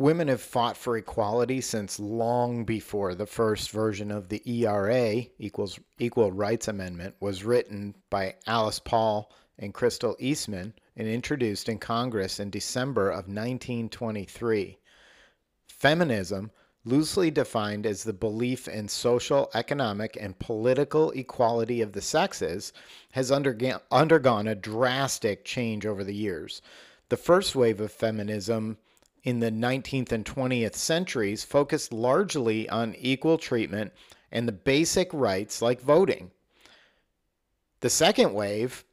[0.00, 5.78] Women have fought for equality since long before the first version of the ERA, equals
[5.98, 12.40] Equal Rights Amendment, was written by Alice Paul and Crystal Eastman and introduced in Congress
[12.40, 14.78] in December of 1923.
[15.68, 16.50] Feminism,
[16.86, 22.72] loosely defined as the belief in social, economic, and political equality of the sexes,
[23.12, 26.62] has underga- undergone a drastic change over the years.
[27.10, 28.78] The first wave of feminism
[29.22, 33.92] in the 19th and 20th centuries focused largely on equal treatment
[34.32, 36.30] and the basic rights like voting.
[37.80, 38.84] The second wave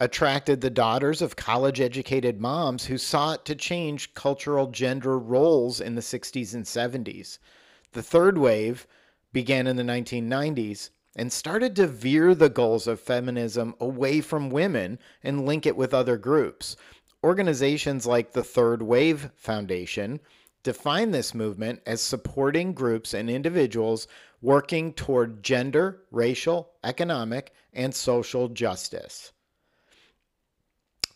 [0.00, 5.96] attracted the daughters of college educated moms who sought to change cultural gender roles in
[5.96, 7.38] the 60s and 70s.
[7.92, 8.86] The third wave
[9.32, 15.00] began in the 1990s and started to veer the goals of feminism away from women
[15.24, 16.76] and link it with other groups.
[17.24, 20.20] Organizations like the Third Wave Foundation
[20.62, 24.06] define this movement as supporting groups and individuals
[24.40, 29.32] working toward gender, racial, economic, and social justice.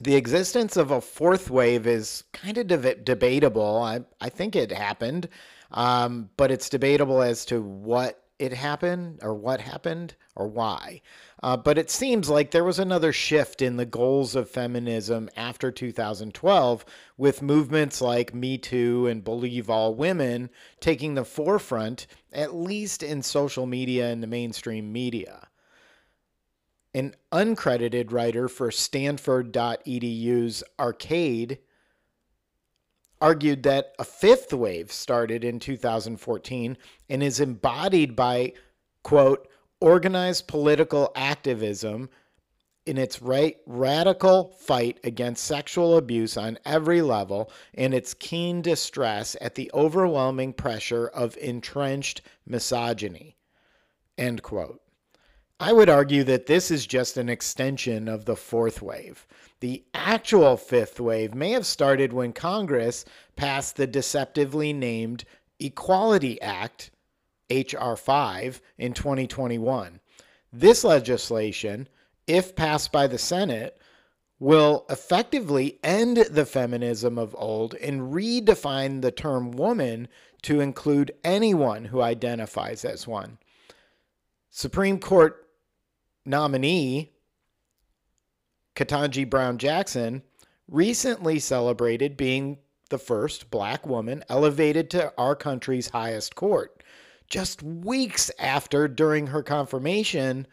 [0.00, 3.78] The existence of a fourth wave is kind of de- debatable.
[3.78, 5.28] I, I think it happened,
[5.70, 11.00] um, but it's debatable as to what it happened or what happened or why.
[11.42, 15.70] Uh, but it seems like there was another shift in the goals of feminism after
[15.70, 16.84] 2012,
[17.16, 23.22] with movements like Me Too and Believe All Women taking the forefront, at least in
[23.22, 25.48] social media and the mainstream media.
[26.94, 31.58] An uncredited writer for Stanford.edu's Arcade
[33.20, 36.76] argued that a fifth wave started in 2014
[37.08, 38.52] and is embodied by,
[39.04, 39.48] quote,
[39.82, 42.08] organized political activism
[42.86, 49.36] in its right, radical fight against sexual abuse on every level and its keen distress
[49.40, 53.36] at the overwhelming pressure of entrenched misogyny.
[54.16, 54.80] End quote.
[55.58, 59.26] I would argue that this is just an extension of the fourth wave.
[59.60, 63.04] The actual fifth wave may have started when Congress
[63.36, 65.24] passed the deceptively named
[65.60, 66.90] Equality Act,
[67.52, 67.96] H.R.
[67.96, 70.00] 5, in 2021.
[70.52, 71.88] This legislation,
[72.26, 73.78] if passed by the Senate,
[74.38, 80.08] will effectively end the feminism of old and redefine the term woman
[80.42, 83.38] to include anyone who identifies as one.
[84.50, 85.46] Supreme Court
[86.26, 87.12] nominee,
[88.74, 90.22] Ketanji Brown Jackson,
[90.66, 92.58] recently celebrated being
[92.88, 96.81] the first black woman elevated to our country's highest court.
[97.32, 100.46] Just weeks after, during her confirmation,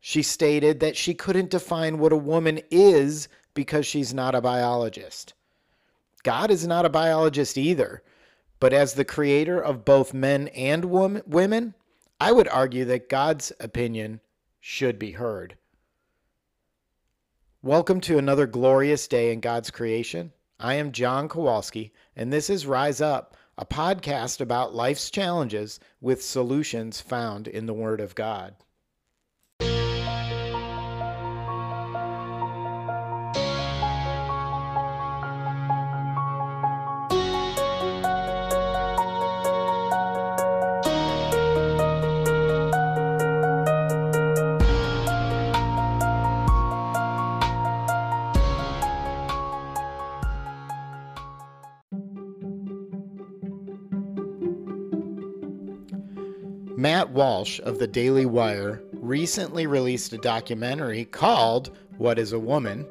[0.00, 5.34] she stated that she couldn't define what a woman is because she's not a biologist.
[6.22, 8.02] God is not a biologist either,
[8.60, 11.74] but as the creator of both men and women,
[12.18, 14.22] I would argue that God's opinion
[14.58, 15.58] should be heard.
[17.60, 20.32] Welcome to another glorious day in God's creation.
[20.58, 26.22] I am John Kowalski, and this is Rise Up, a podcast about life's challenges with
[26.22, 28.54] solutions found in the Word of God.
[57.16, 62.84] Walsh of the Daily Wire recently released a documentary called What is a Woman?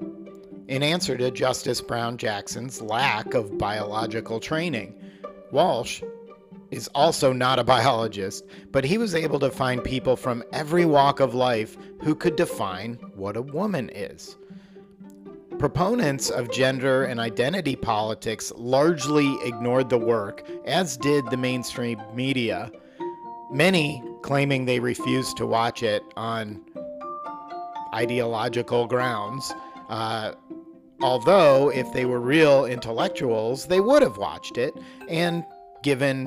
[0.67, 4.95] in answer to Justice Brown Jackson's lack of biological training.
[5.51, 6.01] Walsh
[6.71, 11.19] is also not a biologist, but he was able to find people from every walk
[11.19, 14.37] of life who could define what a woman is.
[15.59, 22.71] Proponents of gender and identity politics largely ignored the work, as did the mainstream media
[23.51, 26.59] many claiming they refused to watch it on
[27.93, 29.53] ideological grounds.
[29.87, 30.31] Uh,
[30.99, 34.73] although, if they were real intellectuals, they would have watched it
[35.07, 35.45] and
[35.83, 36.25] given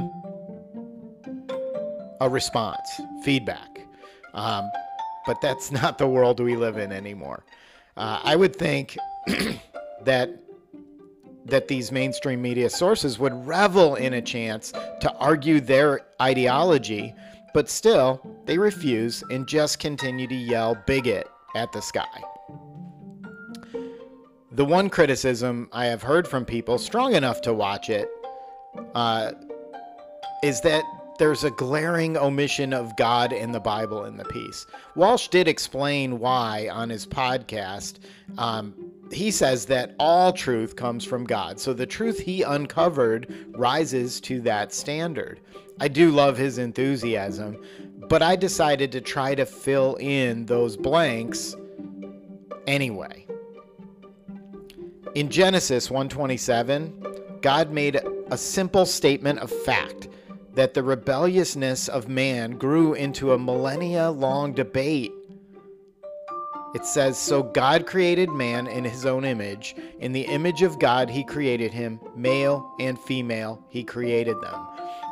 [2.20, 2.88] a response,
[3.24, 3.80] feedback.
[4.32, 4.70] Um,
[5.26, 7.44] but that's not the world we live in anymore.
[7.96, 8.96] Uh, I would think
[10.04, 10.38] that
[11.46, 17.14] that these mainstream media sources would revel in a chance to argue their ideology,
[17.54, 22.22] but still, they refuse and just continue to yell bigot at the sky.
[24.52, 28.08] The one criticism I have heard from people strong enough to watch it
[28.94, 29.32] uh,
[30.42, 30.84] is that
[31.18, 34.66] there's a glaring omission of God in the Bible in the piece.
[34.94, 37.98] Walsh did explain why on his podcast.
[38.36, 38.74] Um,
[39.12, 41.58] he says that all truth comes from God.
[41.58, 45.40] So the truth he uncovered rises to that standard.
[45.80, 47.62] I do love his enthusiasm,
[48.08, 51.54] but I decided to try to fill in those blanks
[52.66, 53.26] anyway.
[55.14, 58.00] In Genesis 127, God made
[58.30, 60.08] a simple statement of fact
[60.54, 65.12] that the rebelliousness of man grew into a millennia long debate.
[66.74, 69.74] It says, So God created man in his own image.
[70.00, 74.66] In the image of God, he created him, male and female, he created them.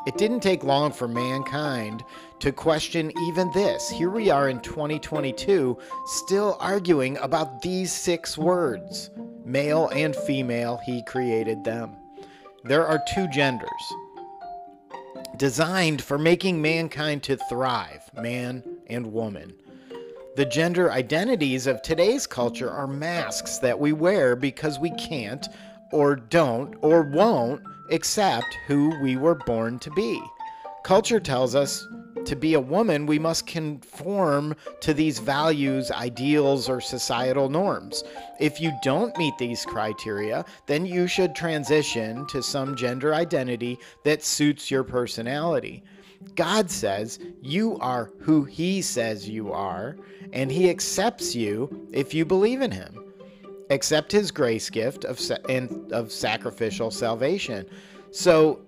[0.06, 2.05] It didn't take long for mankind
[2.41, 3.88] to question even this.
[3.88, 9.11] Here we are in 2022, still arguing about these six words
[9.44, 11.97] male and female, he created them.
[12.64, 13.70] There are two genders
[15.37, 19.55] designed for making mankind to thrive, man and woman.
[20.37, 25.49] The gender identities of today's culture are masks that we wear because we can't,
[25.93, 30.23] or don't, or won't accept who we were born to be.
[30.85, 31.88] Culture tells us
[32.27, 38.05] to be a woman, we must conform to these values, ideals, or societal norms.
[38.38, 44.23] If you don't meet these criteria, then you should transition to some gender identity that
[44.23, 45.83] suits your personality.
[46.34, 49.96] God says you are who He says you are,
[50.32, 53.05] and He accepts you if you believe in Him.
[53.70, 57.67] Accept His grace gift of, and of sacrificial salvation.
[58.11, 58.61] So,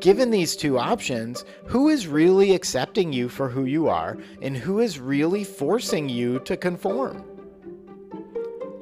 [0.00, 4.80] given these two options, who is really accepting you for who you are, and who
[4.80, 7.24] is really forcing you to conform?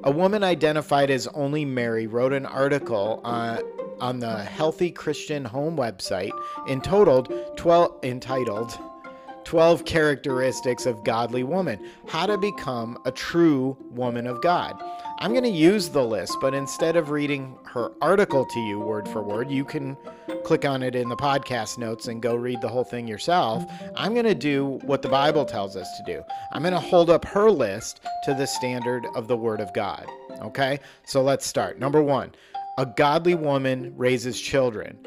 [0.05, 3.61] A woman identified as only Mary wrote an article on,
[4.01, 6.33] on the Healthy Christian Home website
[6.69, 8.79] entitled 12, entitled
[9.45, 11.79] 12 Characteristics of Godly Woman
[12.09, 14.83] How to Become a True Woman of God.
[15.19, 19.09] I'm going to use the list, but instead of reading her article to you word
[19.09, 19.97] for word, you can
[20.45, 23.65] click on it in the podcast notes and go read the whole thing yourself.
[23.97, 26.23] I'm going to do what the Bible tells us to do.
[26.53, 30.07] I'm going to hold up her list to the standard of the Word of God.
[30.43, 30.81] Okay?
[31.05, 31.79] So let's start.
[31.79, 32.33] Number one,
[32.79, 34.99] a godly woman raises children.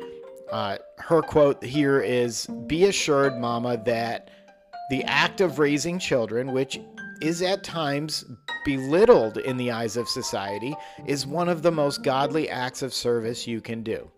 [0.52, 4.32] Uh, her quote here is Be assured, Mama, that
[4.90, 6.80] the act of raising children, which
[7.22, 8.26] is at times
[8.66, 10.76] belittled in the eyes of society,
[11.06, 14.10] is one of the most godly acts of service you can do.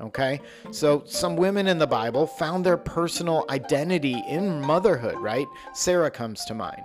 [0.00, 0.40] Okay?
[0.70, 5.46] So, some women in the Bible found their personal identity in motherhood, right?
[5.74, 6.84] Sarah comes to mind.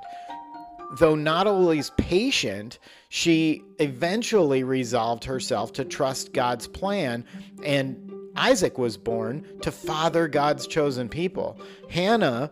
[0.91, 2.79] Though not always patient,
[3.09, 7.25] she eventually resolved herself to trust God's plan,
[7.63, 11.59] and Isaac was born to father God's chosen people.
[11.89, 12.51] Hannah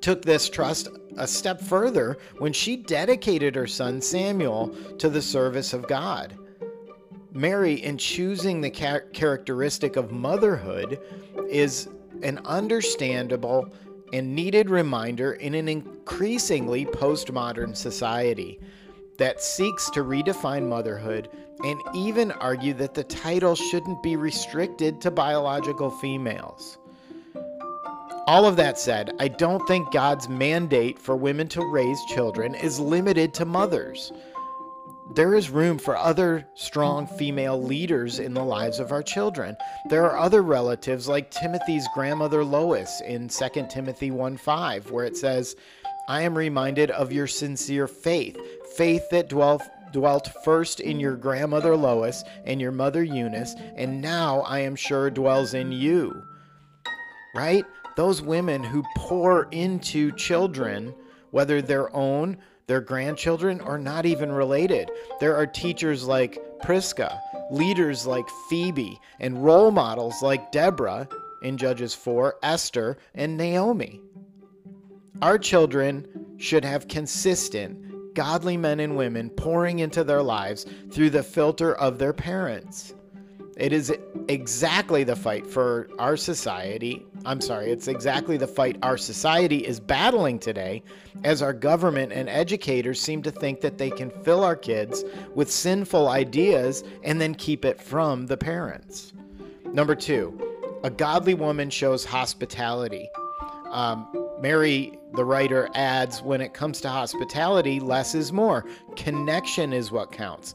[0.00, 4.68] took this trust a step further when she dedicated her son Samuel
[4.98, 6.36] to the service of God.
[7.32, 11.00] Mary, in choosing the char- characteristic of motherhood,
[11.48, 11.88] is
[12.22, 13.72] an understandable
[14.12, 18.60] and needed reminder in an increasingly postmodern society
[19.18, 21.28] that seeks to redefine motherhood
[21.64, 26.78] and even argue that the title shouldn't be restricted to biological females.
[28.26, 32.78] All of that said, I don't think God's mandate for women to raise children is
[32.78, 34.12] limited to mothers.
[35.10, 39.56] There is room for other strong female leaders in the lives of our children.
[39.90, 45.56] There are other relatives like Timothy's grandmother Lois in 2 Timothy 1:5 where it says,
[46.08, 48.38] "I am reminded of your sincere faith,
[48.76, 54.40] faith that dwelt dwelt first in your grandmother Lois and your mother Eunice, and now
[54.40, 56.22] I am sure dwells in you."
[57.34, 57.64] Right?
[57.96, 60.94] those women who pour into children,
[61.30, 62.38] whether their own,
[62.72, 64.90] their grandchildren, are not even related.
[65.20, 71.06] There are teachers like Prisca, leaders like Phoebe, and role models like Deborah
[71.42, 74.00] in Judges 4, Esther, and Naomi.
[75.20, 76.06] Our children
[76.38, 81.98] should have consistent, godly men and women pouring into their lives through the filter of
[81.98, 82.94] their parents.
[83.62, 87.06] It is exactly the fight for our society.
[87.24, 90.82] I'm sorry, it's exactly the fight our society is battling today
[91.22, 95.04] as our government and educators seem to think that they can fill our kids
[95.36, 99.12] with sinful ideas and then keep it from the parents.
[99.72, 100.36] Number two,
[100.82, 103.08] a godly woman shows hospitality.
[103.70, 104.08] Um,
[104.40, 108.64] Mary, the writer, adds when it comes to hospitality, less is more.
[108.96, 110.54] Connection is what counts.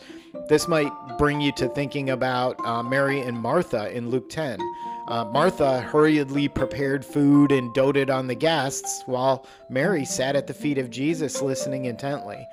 [0.49, 4.59] This might bring you to thinking about uh, Mary and Martha in Luke 10.
[5.07, 10.53] Uh, Martha hurriedly prepared food and doted on the guests, while Mary sat at the
[10.53, 12.45] feet of Jesus listening intently.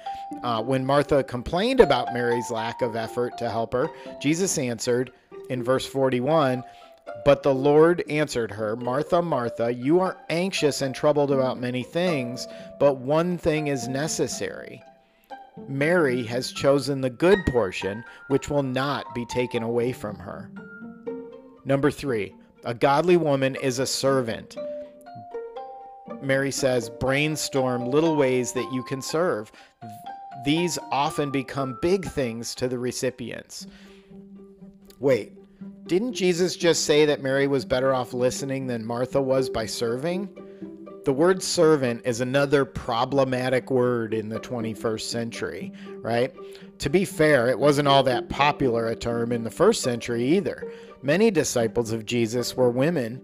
[0.43, 3.89] Uh, when Martha complained about Mary's lack of effort to help her,
[4.21, 5.11] Jesus answered
[5.51, 6.63] in verse 41
[7.25, 12.47] But the Lord answered her, Martha, Martha, you are anxious and troubled about many things,
[12.79, 14.81] but one thing is necessary.
[15.69, 20.51] Mary has chosen the good portion, which will not be taken away from her.
[21.65, 22.35] Number three,
[22.65, 24.57] a godly woman is a servant.
[26.23, 29.53] Mary says, brainstorm little ways that you can serve.
[30.45, 33.67] These often become big things to the recipients.
[35.01, 35.33] Wait,
[35.87, 40.29] didn't Jesus just say that Mary was better off listening than Martha was by serving?
[41.05, 46.35] The word servant is another problematic word in the 21st century, right?
[46.79, 50.73] To be fair, it wasn't all that popular a term in the first century either.
[51.03, 53.21] Many disciples of Jesus were women,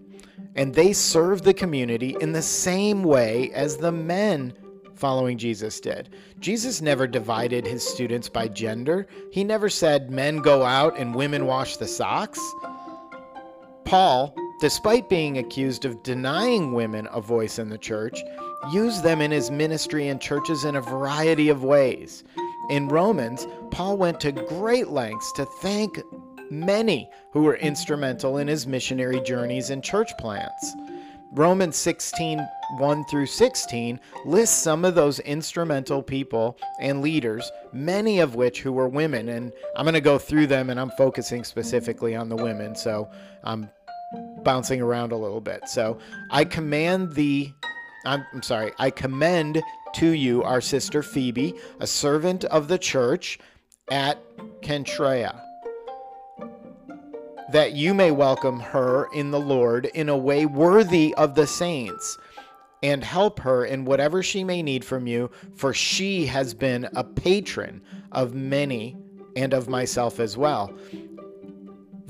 [0.55, 4.53] and they served the community in the same way as the men
[4.93, 6.15] following Jesus did.
[6.39, 9.07] Jesus never divided his students by gender.
[9.31, 12.39] He never said men go out and women wash the socks.
[13.85, 18.21] Paul, despite being accused of denying women a voice in the church,
[18.71, 22.23] used them in his ministry and churches in a variety of ways.
[22.69, 25.99] In Romans, Paul went to great lengths to thank
[26.51, 30.73] many who were instrumental in his missionary journeys and church plants.
[31.33, 32.45] Romans 16
[32.77, 38.71] 1 through 16 lists some of those instrumental people and leaders, many of which who
[38.71, 39.29] were women.
[39.29, 42.75] And I'm going to go through them and I'm focusing specifically on the women.
[42.75, 43.09] So
[43.43, 43.69] I'm
[44.43, 45.67] bouncing around a little bit.
[45.67, 47.51] So I command the,
[48.05, 49.61] I'm, I'm sorry, I commend
[49.95, 53.39] to you our sister Phoebe, a servant of the church
[53.89, 54.17] at
[54.61, 55.41] Cenchrea
[57.51, 62.17] that you may welcome her in the Lord in a way worthy of the saints,
[62.81, 67.03] and help her in whatever she may need from you, for she has been a
[67.03, 67.81] patron
[68.11, 68.97] of many
[69.35, 70.73] and of myself as well.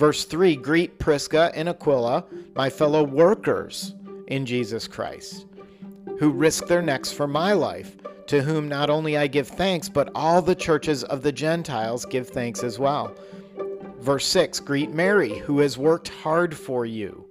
[0.01, 3.93] Verse 3 Greet Prisca and Aquila, my fellow workers
[4.29, 5.45] in Jesus Christ,
[6.17, 10.09] who risk their necks for my life, to whom not only I give thanks, but
[10.15, 13.13] all the churches of the Gentiles give thanks as well.
[13.99, 17.23] Verse 6 Greet Mary, who has worked hard for you.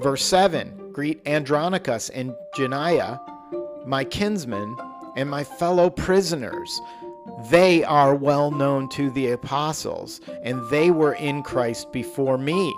[0.00, 3.20] Verse 7 Greet Andronicus and Junia,
[3.84, 4.74] my kinsmen
[5.16, 6.80] and my fellow prisoners.
[7.50, 12.74] They are well known to the apostles, and they were in Christ before me,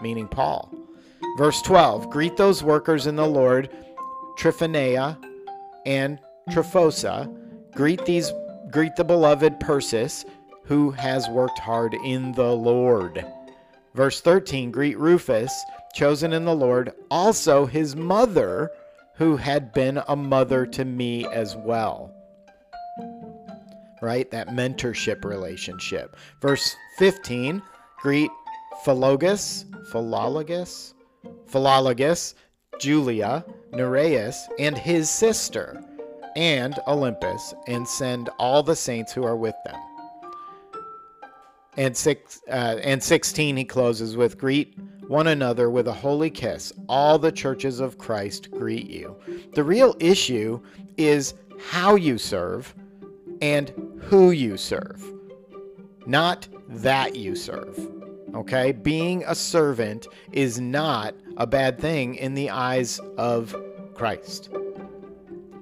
[0.00, 0.72] meaning Paul.
[1.36, 3.70] Verse 12 Greet those workers in the Lord,
[4.36, 5.18] Tryphena
[5.86, 6.18] and
[6.50, 7.34] Tryphosa.
[7.74, 8.32] Greet these
[8.70, 10.24] greet the beloved Persis
[10.64, 13.24] who has worked hard in the Lord.
[13.94, 15.52] Verse 13 Greet Rufus,
[15.94, 18.70] chosen in the Lord, also his mother,
[19.16, 22.14] who had been a mother to me as well.
[24.02, 24.30] Right?
[24.30, 26.16] That mentorship relationship.
[26.42, 27.62] Verse 15
[28.00, 28.30] Greet
[28.84, 30.94] Philologus, Philologus,
[31.48, 32.34] Philologus,
[32.80, 35.84] Julia, Nereus, and his sister,
[36.34, 39.78] and Olympas, and send all the saints who are with them.
[41.76, 44.76] And six uh, and sixteen he closes with greet
[45.08, 46.72] one another with a holy kiss.
[46.88, 49.16] All the churches of Christ greet you.
[49.54, 50.60] The real issue
[50.96, 52.74] is how you serve
[53.42, 53.72] and
[54.02, 55.04] who you serve,
[56.06, 57.78] not that you serve.
[58.34, 58.72] Okay?
[58.72, 63.54] Being a servant is not a bad thing in the eyes of
[63.94, 64.48] Christ.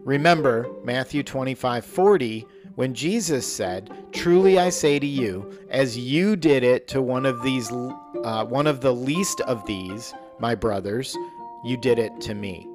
[0.04, 2.46] Remember Matthew 25 40
[2.76, 7.42] when Jesus said, "Truly I say to you, as you did it to one of
[7.42, 11.16] these uh, one of the least of these, my brothers,
[11.64, 12.66] you did it to me."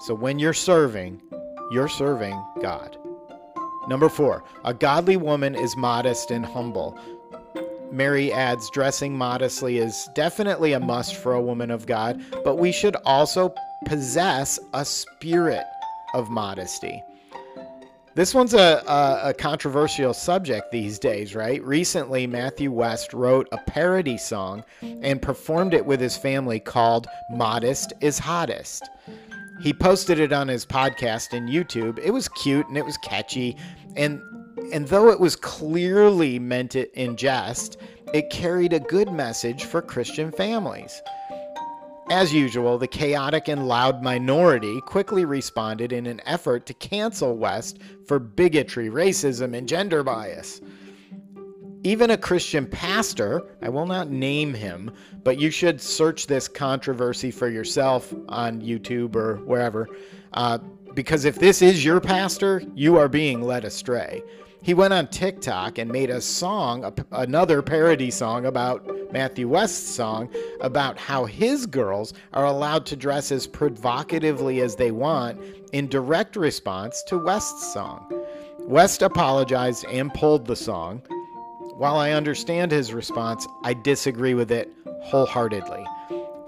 [0.00, 1.22] So when you're serving,
[1.70, 2.96] you're serving God.
[3.88, 6.98] Number 4, a godly woman is modest and humble.
[7.90, 12.72] Mary adds dressing modestly is definitely a must for a woman of God, but we
[12.72, 13.52] should also
[13.84, 15.64] possess a spirit
[16.14, 17.02] of modesty.
[18.14, 21.64] This one's a, a, a, controversial subject these days, right?
[21.64, 27.94] Recently, Matthew West wrote a parody song and performed it with his family called Modest
[28.02, 28.90] is Hottest.
[29.62, 32.00] He posted it on his podcast and YouTube.
[32.00, 33.56] It was cute and it was catchy.
[33.96, 34.20] And,
[34.72, 37.76] and though it was clearly meant in jest,
[38.12, 41.00] it carried a good message for Christian families.
[42.10, 47.78] As usual, the chaotic and loud minority quickly responded in an effort to cancel West
[48.06, 50.60] for bigotry, racism, and gender bias.
[51.84, 54.92] Even a Christian pastor, I will not name him,
[55.24, 59.88] but you should search this controversy for yourself on YouTube or wherever,
[60.32, 60.58] uh,
[60.94, 64.22] because if this is your pastor, you are being led astray.
[64.62, 69.92] He went on TikTok and made a song, a, another parody song about Matthew West's
[69.92, 75.40] song, about how his girls are allowed to dress as provocatively as they want
[75.72, 78.06] in direct response to West's song.
[78.60, 81.02] West apologized and pulled the song.
[81.82, 84.72] While I understand his response, I disagree with it
[85.02, 85.84] wholeheartedly.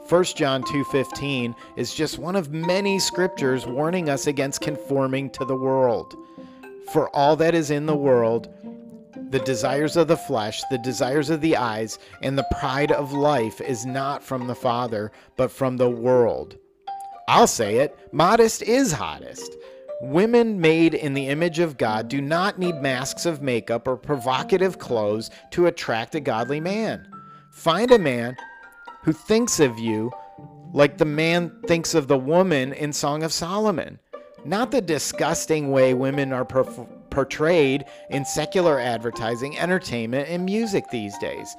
[0.08, 5.56] 1 John 2:15 is just one of many scriptures warning us against conforming to the
[5.56, 6.14] world.
[6.92, 8.48] For all that is in the world,
[9.30, 13.60] the desires of the flesh, the desires of the eyes, and the pride of life
[13.60, 16.58] is not from the Father, but from the world.
[17.26, 19.56] I'll say it modest is hottest.
[20.04, 24.78] Women made in the image of God do not need masks of makeup or provocative
[24.78, 27.08] clothes to attract a godly man.
[27.50, 28.37] Find a man
[29.02, 30.12] who thinks of you
[30.73, 33.99] like the man thinks of the woman in Song of Solomon
[34.44, 41.56] not the disgusting way women are portrayed in secular advertising, entertainment, and music these days.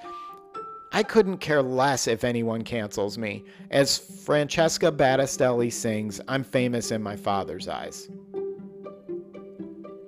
[0.96, 3.44] I couldn't care less if anyone cancels me.
[3.70, 8.08] As Francesca Battistelli sings, I'm famous in my father's eyes.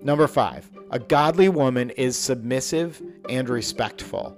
[0.01, 4.37] Number five, a godly woman is submissive and respectful.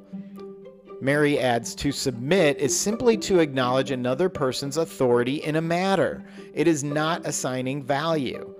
[0.99, 6.25] Mary adds to submit is simply to acknowledge another person's authority in a matter.
[6.55, 8.55] It is not assigning value.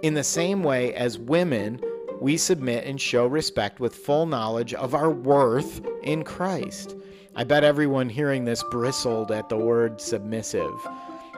[0.00, 1.78] In the same way as women,
[2.20, 6.96] we submit and show respect with full knowledge of our worth in Christ.
[7.34, 10.74] I bet everyone hearing this bristled at the word submissive.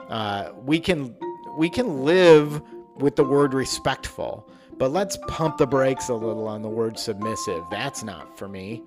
[0.09, 1.15] Uh, we can
[1.57, 2.61] we can live
[2.95, 7.63] with the word respectful, but let's pump the brakes a little on the word submissive.
[7.69, 8.83] That's not for me.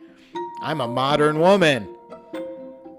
[0.62, 1.94] I'm a modern woman.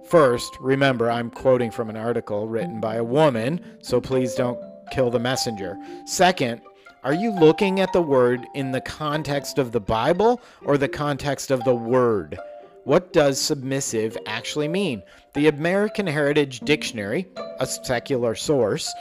[0.07, 4.59] First, remember I'm quoting from an article written by a woman, so please don't
[4.91, 5.75] kill the messenger.
[6.05, 6.61] Second,
[7.03, 11.51] are you looking at the word in the context of the Bible or the context
[11.51, 12.39] of the word?
[12.85, 15.03] What does submissive actually mean?
[15.33, 17.27] The American Heritage Dictionary,
[17.59, 18.93] a secular source,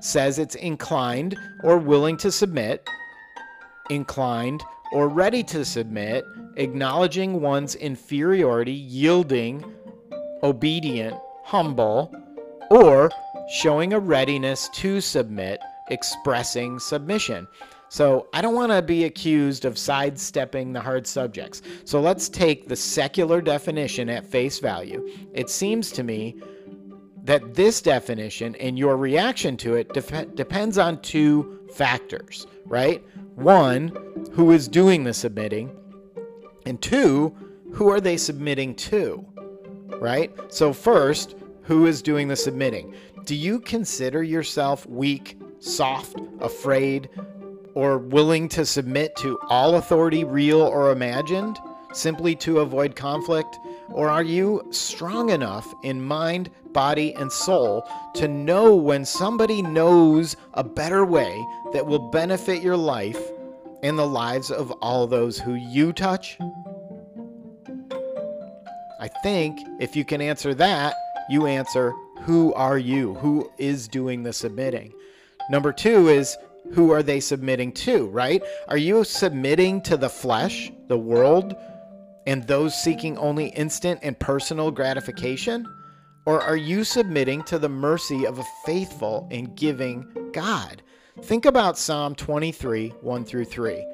[0.00, 2.88] says it's inclined or willing to submit,
[3.90, 4.62] inclined
[4.92, 6.24] or ready to submit,
[6.56, 9.62] acknowledging one's inferiority, yielding,
[10.42, 11.14] obedient,
[11.44, 12.14] humble,
[12.70, 13.10] or
[13.50, 17.46] showing a readiness to submit, expressing submission.
[17.88, 21.62] So I don't want to be accused of sidestepping the hard subjects.
[21.84, 25.08] So let's take the secular definition at face value.
[25.32, 26.36] It seems to me
[27.24, 33.02] that this definition and your reaction to it def- depends on two factors, right?
[33.34, 33.88] One,
[34.32, 35.70] who is doing the submitting,
[36.66, 37.34] and two,
[37.72, 39.24] who are they submitting to?
[40.00, 40.34] Right?
[40.48, 42.94] So, first, who is doing the submitting?
[43.24, 47.08] Do you consider yourself weak, soft, afraid,
[47.74, 51.58] or willing to submit to all authority, real or imagined,
[51.92, 53.58] simply to avoid conflict?
[53.90, 60.36] Or are you strong enough in mind, body, and soul to know when somebody knows
[60.54, 63.20] a better way that will benefit your life
[63.82, 66.38] and the lives of all those who you touch?
[69.00, 70.94] I think if you can answer that,
[71.30, 73.14] you answer who are you?
[73.14, 74.92] Who is doing the submitting?
[75.50, 76.36] Number two is
[76.74, 78.42] who are they submitting to, right?
[78.68, 81.56] Are you submitting to the flesh, the world,
[82.26, 85.66] and those seeking only instant and personal gratification?
[86.26, 90.82] Or are you submitting to the mercy of a faithful and giving God?
[91.22, 93.86] Think about Psalm 23, 1 through 3.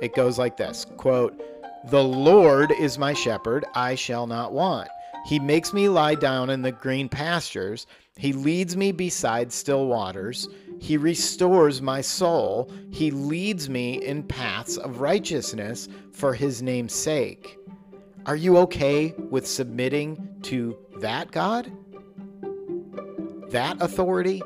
[0.00, 1.38] It goes like this quote,
[1.90, 4.88] The Lord is my shepherd, I shall not want.
[5.26, 7.86] He makes me lie down in the green pastures.
[8.18, 10.48] He leads me beside still waters.
[10.80, 12.70] He restores my soul.
[12.90, 17.58] He leads me in paths of righteousness for his name's sake.
[18.24, 21.70] Are you okay with submitting to that God?
[23.50, 24.42] That authority?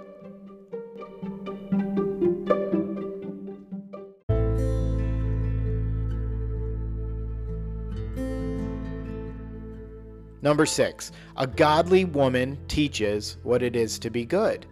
[10.51, 14.67] Number six, a godly woman teaches what it is to be good.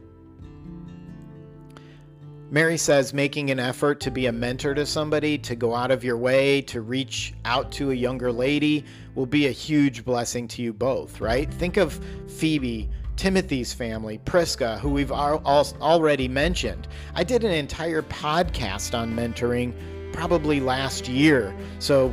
[2.51, 6.03] Mary says making an effort to be a mentor to somebody, to go out of
[6.03, 10.63] your way, to reach out to a younger lady will be a huge blessing to
[10.63, 11.49] you both, right?
[11.55, 16.89] Think of Phoebe Timothy's family, Prisca, who we've al- al- already mentioned.
[17.15, 19.73] I did an entire podcast on mentoring
[20.13, 21.55] probably last year.
[21.79, 22.13] So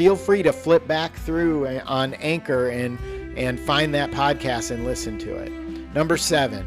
[0.00, 2.98] feel free to flip back through uh, on Anchor and
[3.36, 5.52] and find that podcast and listen to it.
[5.94, 6.66] Number 7.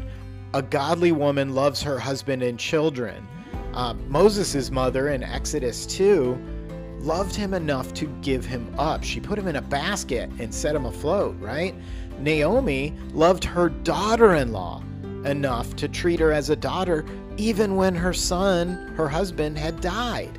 [0.54, 3.26] A godly woman loves her husband and children.
[3.72, 6.38] Uh, Moses' mother in Exodus 2
[7.00, 9.02] loved him enough to give him up.
[9.02, 11.74] She put him in a basket and set him afloat, right?
[12.20, 14.80] Naomi loved her daughter in law
[15.24, 17.04] enough to treat her as a daughter,
[17.36, 20.38] even when her son, her husband, had died.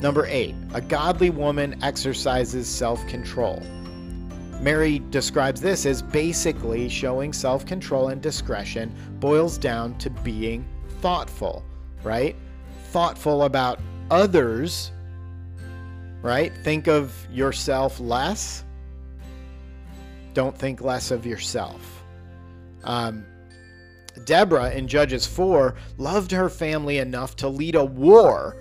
[0.00, 3.62] Number eight, a godly woman exercises self control.
[4.60, 10.66] Mary describes this as basically showing self control and discretion boils down to being
[11.00, 11.64] thoughtful,
[12.02, 12.34] right?
[12.84, 13.78] Thoughtful about
[14.10, 14.90] others,
[16.22, 16.52] right?
[16.64, 18.64] Think of yourself less.
[20.32, 22.02] Don't think less of yourself.
[22.84, 23.24] Um,
[24.24, 28.56] Deborah in Judges 4 loved her family enough to lead a war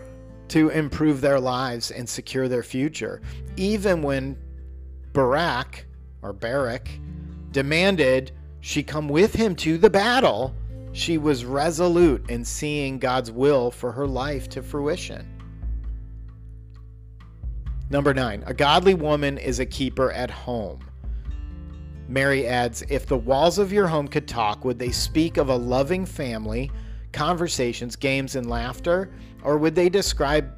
[0.49, 3.21] to improve their lives and secure their future,
[3.55, 4.38] even when
[5.13, 5.85] Barak
[6.21, 6.89] or Barak
[7.51, 8.31] demanded
[8.62, 10.53] she come with him to the battle.
[10.91, 15.27] She was resolute in seeing God's will for her life to fruition.
[17.89, 20.79] Number nine, a godly woman is a keeper at home.
[22.07, 25.55] Mary adds, If the walls of your home could talk, would they speak of a
[25.55, 26.71] loving family,
[27.11, 29.11] conversations, games, and laughter?
[29.43, 30.51] Or would they describe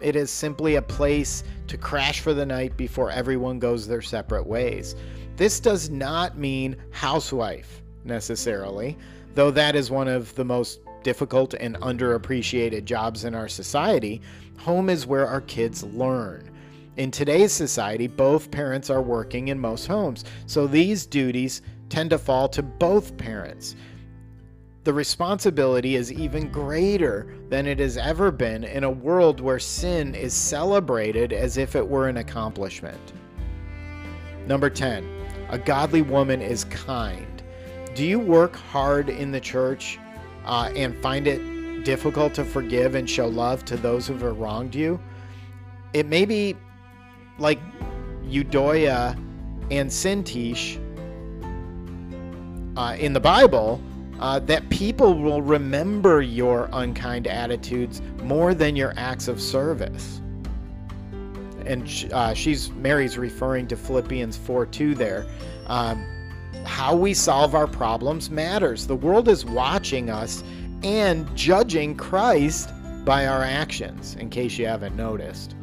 [0.00, 4.46] it as simply a place to crash for the night before everyone goes their separate
[4.46, 4.94] ways?
[5.36, 8.96] This does not mean housewife necessarily,
[9.34, 14.20] though that is one of the most difficult and underappreciated jobs in our society.
[14.58, 16.50] Home is where our kids learn.
[16.96, 22.18] In today's society, both parents are working in most homes, so these duties tend to
[22.18, 23.76] fall to both parents.
[24.90, 30.16] The responsibility is even greater than it has ever been in a world where sin
[30.16, 33.12] is celebrated as if it were an accomplishment.
[34.48, 35.08] Number 10,
[35.48, 37.40] a godly woman is kind.
[37.94, 40.00] Do you work hard in the church
[40.44, 44.74] uh, and find it difficult to forgive and show love to those who have wronged
[44.74, 44.98] you?
[45.92, 46.56] It may be
[47.38, 47.60] like
[48.24, 49.14] Euodia
[49.70, 50.80] and Syntyche
[52.76, 53.80] uh, in the Bible,
[54.20, 60.20] uh, that people will remember your unkind attitudes more than your acts of service.
[61.66, 65.26] And uh, she's Mary's referring to Philippians 4 2 there.
[65.66, 66.04] Um,
[66.64, 68.86] how we solve our problems matters.
[68.86, 70.44] The world is watching us
[70.82, 72.70] and judging Christ
[73.04, 75.54] by our actions, in case you haven't noticed.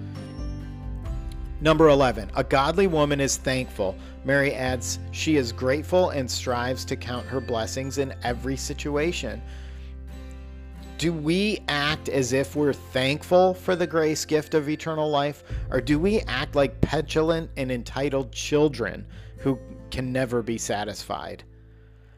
[1.60, 3.96] Number 11, a godly woman is thankful.
[4.28, 9.42] Mary adds, she is grateful and strives to count her blessings in every situation.
[10.98, 15.80] Do we act as if we're thankful for the grace gift of eternal life, or
[15.80, 19.58] do we act like petulant and entitled children who
[19.92, 21.46] can never be satisfied?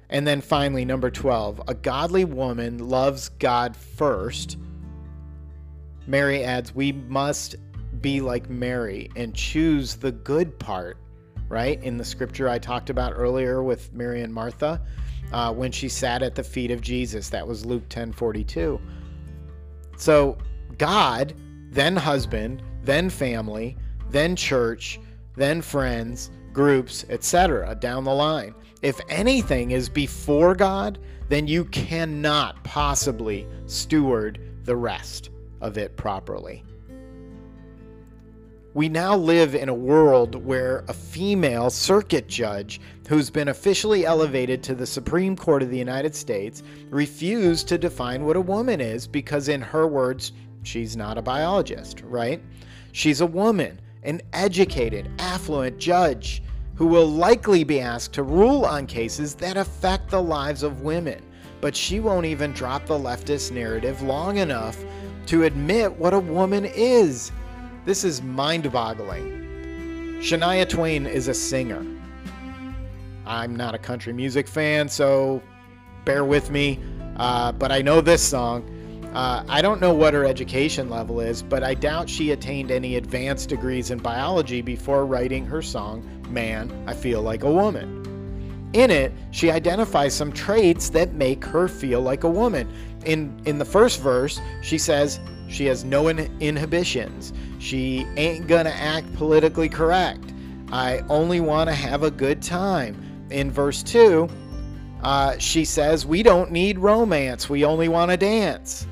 [0.10, 4.58] And then finally, number 12, a godly woman loves God first.
[6.08, 7.58] Mary adds, we must
[8.02, 10.98] be like Mary and choose the good part,
[11.50, 11.82] right?
[11.84, 14.82] In the scripture I talked about earlier with Mary and Martha,
[15.32, 17.30] uh, when she sat at the feet of Jesus.
[17.30, 18.80] That was Luke 10 42.
[19.98, 20.38] So,
[20.78, 21.34] God,
[21.72, 23.78] then husband, then family,
[24.10, 25.00] then church,
[25.36, 28.56] then friends, groups, etc., down the line.
[28.82, 35.30] If anything is before God, then you cannot possibly steward the rest
[35.62, 36.64] of it properly.
[38.76, 44.62] We now live in a world where a female circuit judge who's been officially elevated
[44.64, 49.08] to the Supreme Court of the United States refused to define what a woman is
[49.08, 52.44] because, in her words, she's not a biologist, right?
[52.92, 56.44] She's a woman, an educated, affluent judge
[56.76, 61.24] who will likely be asked to rule on cases that affect the lives of women.
[61.60, 64.78] But she won't even drop the leftist narrative long enough
[65.26, 67.32] to admit what a woman is.
[67.90, 70.20] This is mind boggling.
[70.22, 71.84] Shania Twain is a singer.
[73.26, 75.42] I'm not a country music fan, so
[76.06, 76.80] bear with me.
[77.18, 78.64] Uh, but I know this song.
[79.16, 82.98] Uh, I don't know what her education level is, but I doubt she attained any
[82.98, 88.70] advanced degrees in biology before writing her song, Man, I Feel Like a Woman.
[88.74, 92.72] In it, she identifies some traits that make her feel like a woman.
[93.06, 97.34] In, in the first verse, she says she has no in- inhibitions.
[97.60, 100.34] She ain't gonna act politically correct.
[100.72, 103.06] I only want to have a good time.
[103.32, 104.28] in verse 2,
[105.04, 108.88] uh, she says, We don't need romance, we only want to dance.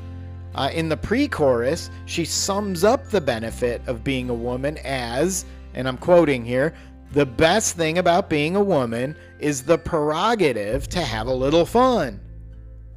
[0.56, 5.46] Uh, in the pre chorus, she sums up the benefit of being a woman as,
[5.74, 6.74] and I'm quoting here,
[7.14, 12.20] the best thing about being a woman is the prerogative to have a little fun.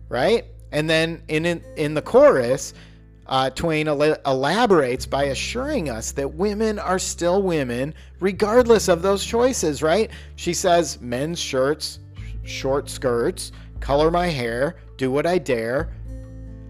[0.08, 0.46] Right?
[0.72, 2.74] And then in, in, in the chorus,
[3.30, 9.24] uh, Twain el- elaborates by assuring us that women are still women regardless of those
[9.24, 10.10] choices, right?
[10.36, 12.00] She says, men's shirts,
[12.42, 15.94] short skirts, color my hair, do what I dare.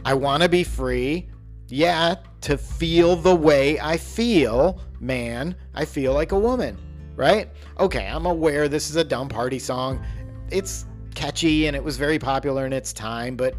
[0.04, 1.28] I want to be free.
[1.68, 6.76] Yeah, to feel the way I feel, man, I feel like a woman,
[7.16, 7.48] right?
[7.78, 10.04] Okay, I'm aware this is a dumb party song.
[10.50, 13.54] It's catchy and it was very popular in its time, but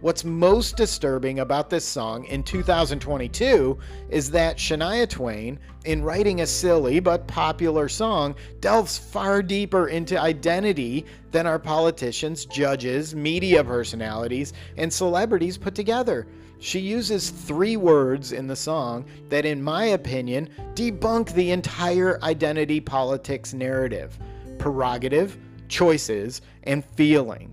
[0.00, 6.46] What's most disturbing about this song in 2022 is that Shania Twain, in writing a
[6.46, 14.54] silly but popular song, delves far deeper into identity than our politicians, judges, media personalities,
[14.78, 16.26] and celebrities put together.
[16.60, 22.80] She uses three words in the song that, in my opinion, debunk the entire identity
[22.80, 24.18] politics narrative
[24.56, 25.36] prerogative,
[25.68, 27.49] choices, and feelings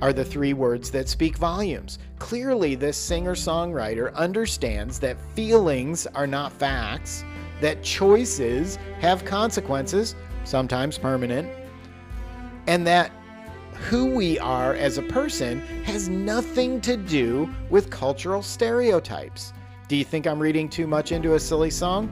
[0.00, 1.98] are the three words that speak volumes.
[2.18, 7.24] Clearly, this singer songwriter understands that feelings are not facts,
[7.60, 11.48] that choices have consequences, sometimes permanent,
[12.66, 13.10] and that
[13.72, 19.52] who we are as a person has nothing to do with cultural stereotypes.
[19.88, 22.10] Do you think I'm reading too much into a silly song?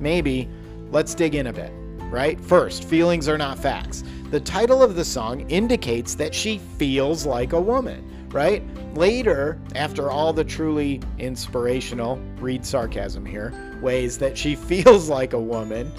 [0.00, 0.48] Maybe.
[0.90, 1.72] Let's dig in a bit,
[2.10, 2.40] right?
[2.40, 4.04] First, feelings are not facts.
[4.34, 8.64] The title of the song indicates that she feels like a woman, right?
[8.96, 15.40] Later, after all the truly inspirational, read sarcasm here, ways that she feels like a
[15.40, 15.92] woman,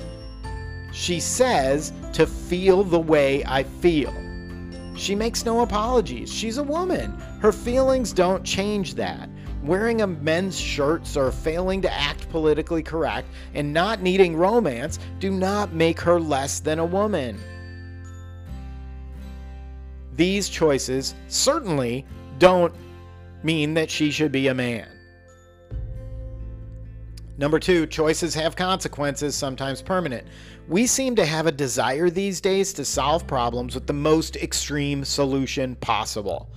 [0.91, 4.13] she says to feel the way I feel.
[4.97, 6.29] She makes no apologies.
[6.29, 7.17] She's a woman.
[7.39, 9.29] Her feelings don't change that.
[9.63, 15.31] Wearing a men's shirts or failing to act politically correct and not needing romance do
[15.31, 17.39] not make her less than a woman
[20.15, 22.05] these choices certainly
[22.39, 22.73] don't
[23.43, 24.87] mean that she should be a man.
[27.37, 30.25] Number two, choices have consequences, sometimes permanent.
[30.69, 35.03] We seem to have a desire these days to solve problems with the most extreme
[35.03, 36.49] solution possible.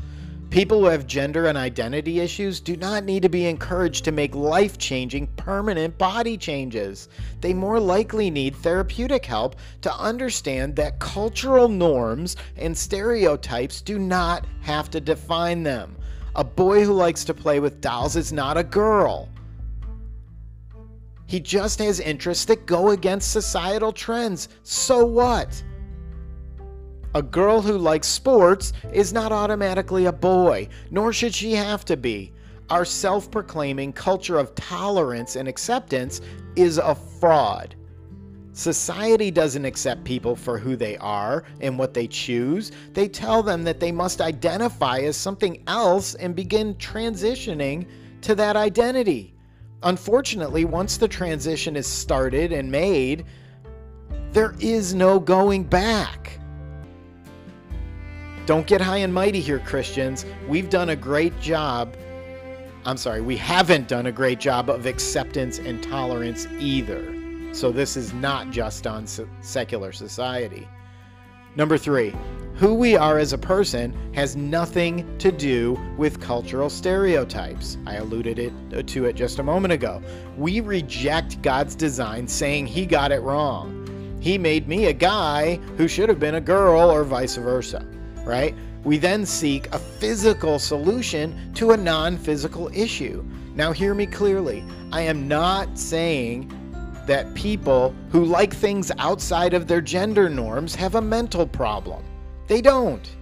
[0.51, 4.35] People who have gender and identity issues do not need to be encouraged to make
[4.35, 7.11] life changing, permanent body changes.
[7.43, 14.47] They more likely need therapeutic help to understand that cultural norms and stereotypes do not
[14.63, 15.95] have to define them.
[16.35, 19.29] A boy who likes to play with dolls is not a girl.
[21.27, 24.49] He just has interests that go against societal trends.
[24.63, 25.63] So what?
[27.19, 31.97] A girl who likes sports is not automatically a boy, nor should she have to
[31.97, 32.33] be.
[32.71, 36.21] Our self proclaiming culture of tolerance and acceptance
[36.55, 37.75] is a fraud.
[38.53, 42.71] Society doesn't accept people for who they are and what they choose.
[42.93, 47.89] They tell them that they must identify as something else and begin transitioning
[48.21, 49.35] to that identity.
[49.83, 53.25] Unfortunately, once the transition is started and made,
[54.31, 56.38] there is no going back.
[58.49, 60.25] Don't get high and mighty here, Christians.
[60.49, 61.95] We've done a great job.
[62.87, 67.15] I'm sorry, we haven't done a great job of acceptance and tolerance either.
[67.53, 70.67] So this is not just on secular society.
[71.57, 72.15] Number three,
[72.55, 77.77] who we are as a person has nothing to do with cultural stereotypes.
[77.85, 80.03] I alluded it, uh, to it just a moment ago.
[80.39, 83.75] We reject God's design, saying He got it wrong.
[84.23, 87.87] He made me a guy who should have been a girl, or vice versa
[88.29, 88.55] right?
[88.85, 93.25] We then seek a physical solution to a non physical issue.
[93.55, 94.63] Now, hear me clearly.
[94.93, 96.53] I am not saying
[97.07, 102.05] that people who like things outside of their gender norms have a mental problem.
[102.47, 103.17] They don't.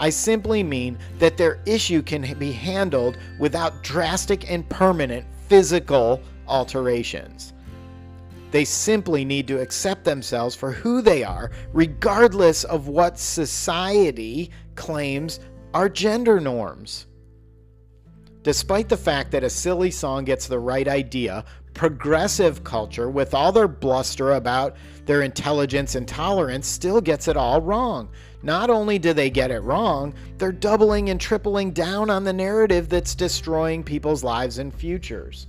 [0.00, 7.52] I simply mean that their issue can be handled without drastic and permanent physical alterations.
[8.50, 15.40] They simply need to accept themselves for who they are, regardless of what society claims
[15.72, 17.06] are gender norms.
[18.42, 23.52] Despite the fact that a silly song gets the right idea, progressive culture, with all
[23.52, 28.08] their bluster about their intelligence and tolerance, still gets it all wrong.
[28.42, 32.88] Not only do they get it wrong, they're doubling and tripling down on the narrative
[32.88, 35.46] that's destroying people's lives and futures.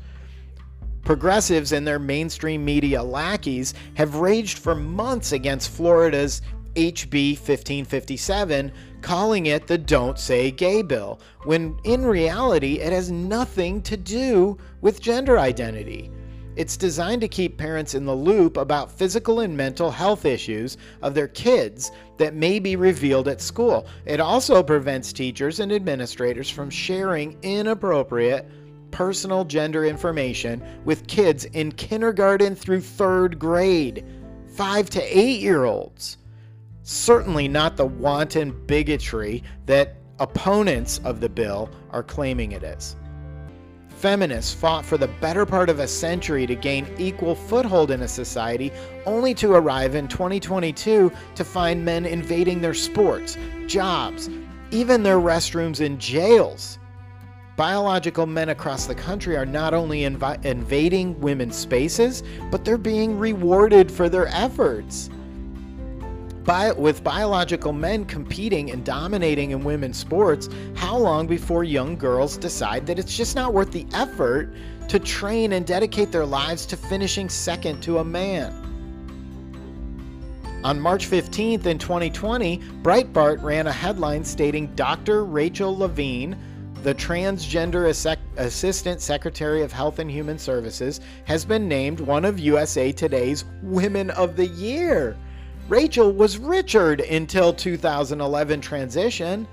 [1.04, 6.42] Progressives and their mainstream media lackeys have raged for months against Florida's
[6.76, 13.82] HB 1557, calling it the Don't Say Gay Bill, when in reality it has nothing
[13.82, 16.12] to do with gender identity.
[16.56, 21.14] It's designed to keep parents in the loop about physical and mental health issues of
[21.16, 23.88] their kids that may be revealed at school.
[24.06, 28.50] It also prevents teachers and administrators from sharing inappropriate
[28.92, 34.06] personal gender information with kids in kindergarten through third grade,
[34.56, 36.18] five to eight year olds.
[36.84, 42.96] Certainly not the wanton bigotry that opponents of the bill are claiming it is
[44.02, 48.08] feminists fought for the better part of a century to gain equal foothold in a
[48.08, 48.72] society,
[49.06, 54.28] only to arrive in 2022 to find men invading their sports, jobs,
[54.72, 56.80] even their restrooms in jails.
[57.62, 63.20] Biological men across the country are not only invi- invading women's spaces, but they're being
[63.20, 65.12] rewarded for their efforts.
[66.44, 72.36] Bi- with biological men competing and dominating in women's sports, how long before young girls
[72.36, 74.52] decide that it's just not worth the effort
[74.88, 78.52] to train and dedicate their lives to finishing second to a man?
[80.64, 85.26] On March 15th in 2020, Breitbart ran a headline stating Dr.
[85.26, 86.36] Rachel Levine,
[86.84, 87.88] the transgender
[88.38, 94.10] assistant secretary of health and human services, has been named one of USA Today's Women
[94.12, 95.16] of the Year.
[95.70, 99.48] Rachel was Richard until 2011 transition.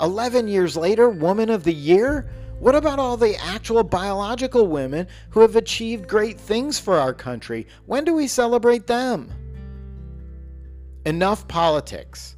[0.00, 2.30] 11 years later, Woman of the Year?
[2.60, 7.66] What about all the actual biological women who have achieved great things for our country?
[7.86, 9.32] When do we celebrate them?
[11.06, 12.36] Enough politics.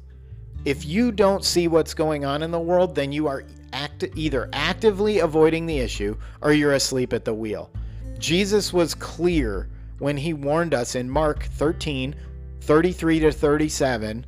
[0.65, 4.49] If you don't see what's going on in the world, then you are act- either
[4.53, 7.71] actively avoiding the issue or you're asleep at the wheel.
[8.17, 12.15] Jesus was clear when he warned us in Mark 13
[12.61, 14.25] 33 to 37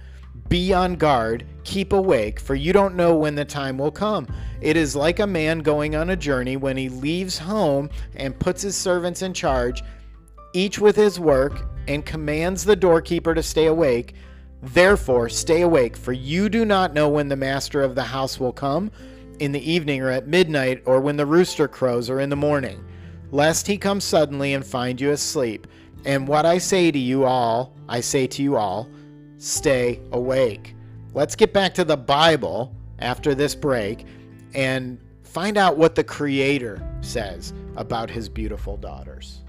[0.49, 4.27] be on guard, keep awake, for you don't know when the time will come.
[4.61, 8.61] It is like a man going on a journey when he leaves home and puts
[8.61, 9.83] his servants in charge,
[10.53, 14.13] each with his work, and commands the doorkeeper to stay awake.
[14.61, 18.53] Therefore, stay awake, for you do not know when the master of the house will
[18.53, 18.91] come,
[19.39, 22.83] in the evening or at midnight, or when the rooster crows or in the morning,
[23.31, 25.67] lest he come suddenly and find you asleep.
[26.05, 28.89] And what I say to you all, I say to you all,
[29.37, 30.75] stay awake.
[31.13, 34.05] Let's get back to the Bible after this break
[34.53, 39.41] and find out what the Creator says about his beautiful daughters.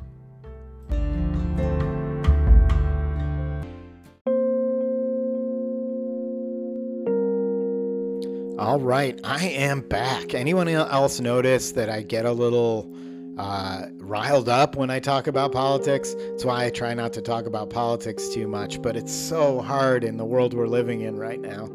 [8.56, 10.32] All right, I am back.
[10.32, 12.88] Anyone else notice that I get a little
[13.36, 16.14] uh, riled up when I talk about politics.
[16.14, 20.04] That's why I try not to talk about politics too much, but it's so hard
[20.04, 21.68] in the world we're living in right now.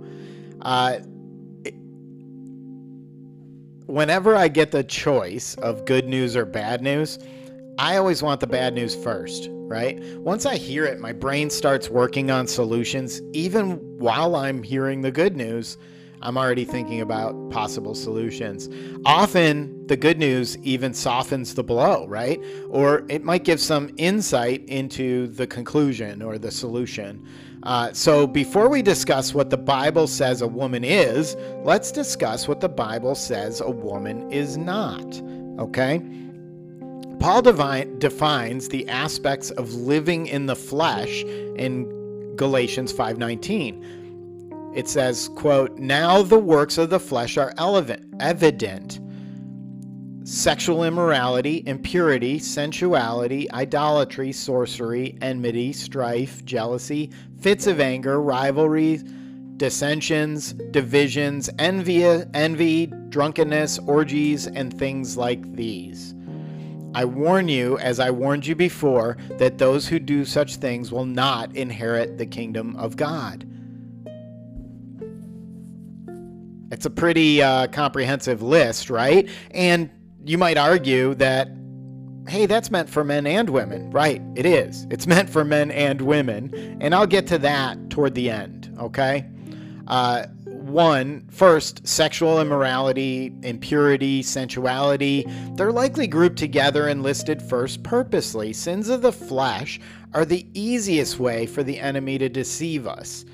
[0.61, 0.99] Uh,
[1.65, 1.75] it,
[3.85, 7.19] whenever I get the choice of good news or bad news,
[7.77, 10.01] I always want the bad news first, right?
[10.19, 15.11] Once I hear it, my brain starts working on solutions, even while I'm hearing the
[15.11, 15.77] good news.
[16.21, 18.69] I'm already thinking about possible solutions.
[19.05, 22.41] Often, the good news even softens the blow, right?
[22.69, 27.25] Or it might give some insight into the conclusion or the solution.
[27.63, 32.59] Uh, so, before we discuss what the Bible says a woman is, let's discuss what
[32.59, 35.21] the Bible says a woman is not.
[35.59, 36.01] Okay?
[37.19, 41.85] Paul divine, defines the aspects of living in the flesh in
[42.37, 43.83] Galatians 5:19
[44.73, 47.53] it says, quote, Now the works of the flesh are
[48.19, 48.99] evident
[50.29, 59.01] sexual immorality, impurity, sensuality, idolatry, sorcery, enmity, strife, jealousy, fits of anger, rivalry,
[59.57, 66.13] dissensions, divisions, envy, envy, drunkenness, orgies, and things like these.
[66.93, 71.05] I warn you, as I warned you before, that those who do such things will
[71.05, 73.47] not inherit the kingdom of God.
[76.71, 79.27] It's a pretty uh, comprehensive list, right?
[79.51, 79.89] And
[80.23, 81.49] you might argue that,
[82.27, 83.89] hey, that's meant for men and women.
[83.91, 84.85] Right, it is.
[84.91, 86.77] It's meant for men and women.
[86.81, 89.25] And I'll get to that toward the end, okay?
[89.87, 98.53] Uh, one, first, sexual immorality, impurity, sensuality, they're likely grouped together and listed first purposely.
[98.53, 99.79] Sins of the flesh
[100.13, 103.25] are the easiest way for the enemy to deceive us.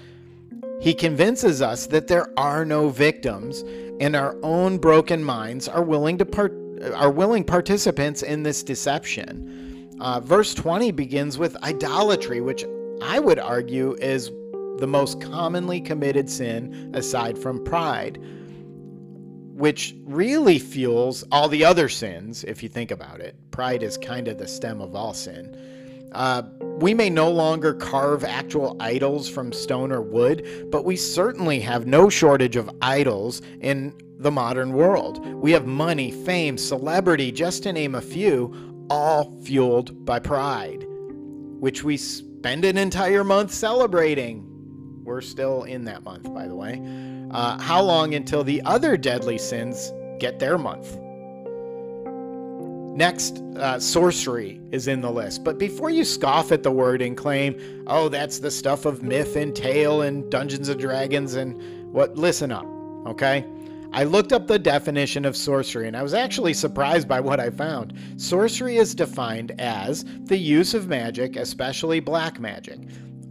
[0.82, 3.64] He convinces us that there are no victims,
[4.00, 6.54] and our own broken minds are willing to part-
[6.94, 9.96] are willing participants in this deception.
[10.00, 12.66] Uh, verse 20 begins with idolatry, which
[13.02, 14.30] I would argue is
[14.78, 18.20] the most commonly committed sin aside from pride,
[19.54, 23.36] which really fuels all the other sins, if you think about it.
[23.52, 25.58] Pride is kind of the stem of all sin.
[26.16, 26.44] Uh,
[26.80, 31.88] we may no longer carve actual idols from stone or wood, but we certainly have
[31.88, 35.26] no shortage of idols in the modern world.
[35.26, 41.84] We have money, fame, celebrity, just to name a few, all fueled by pride, which
[41.84, 44.46] we spend an entire month celebrating.
[45.04, 46.82] We're still in that month, by the way.
[47.32, 50.98] Uh, how long until the other deadly sins get their month?
[52.96, 55.44] Next, uh, sorcery is in the list.
[55.44, 59.36] But before you scoff at the word and claim, oh, that's the stuff of myth
[59.36, 62.66] and tale and Dungeons and Dragons and what, listen up,
[63.06, 63.46] okay?
[63.92, 67.50] I looked up the definition of sorcery and I was actually surprised by what I
[67.50, 67.94] found.
[68.16, 72.80] Sorcery is defined as the use of magic, especially black magic.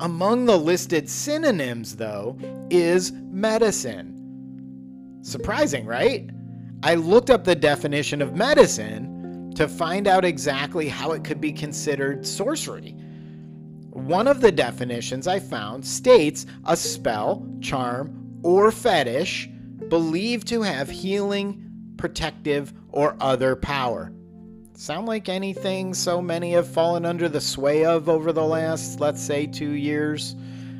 [0.00, 2.36] Among the listed synonyms, though,
[2.68, 4.10] is medicine.
[5.22, 6.28] Surprising, right?
[6.82, 9.13] I looked up the definition of medicine
[9.54, 12.94] to find out exactly how it could be considered sorcery.
[13.90, 19.48] One of the definitions I found states a spell, charm, or fetish
[19.88, 24.12] believed to have healing, protective, or other power.
[24.74, 29.22] Sound like anything so many have fallen under the sway of over the last, let's
[29.22, 30.34] say, two years?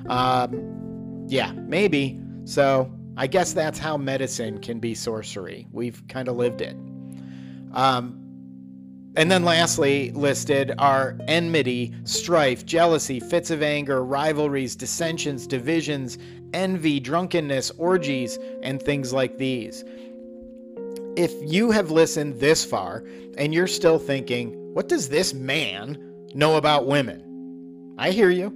[0.09, 2.21] Um, yeah, maybe.
[2.45, 5.69] So I guess that's how medicine can be sorcery.
[5.71, 6.77] We've kind of lived it.
[7.73, 8.24] Um,
[9.17, 16.19] and then lastly, listed are enmity, strife, jealousy, fits of anger, rivalries, dissensions, divisions,
[16.53, 19.85] envy, drunkenness, orgies, and things like these.
[21.17, 23.05] If you have listened this far
[23.39, 25.97] and you're still thinking, what does this man
[26.35, 27.95] know about women?
[27.99, 28.53] I hear you.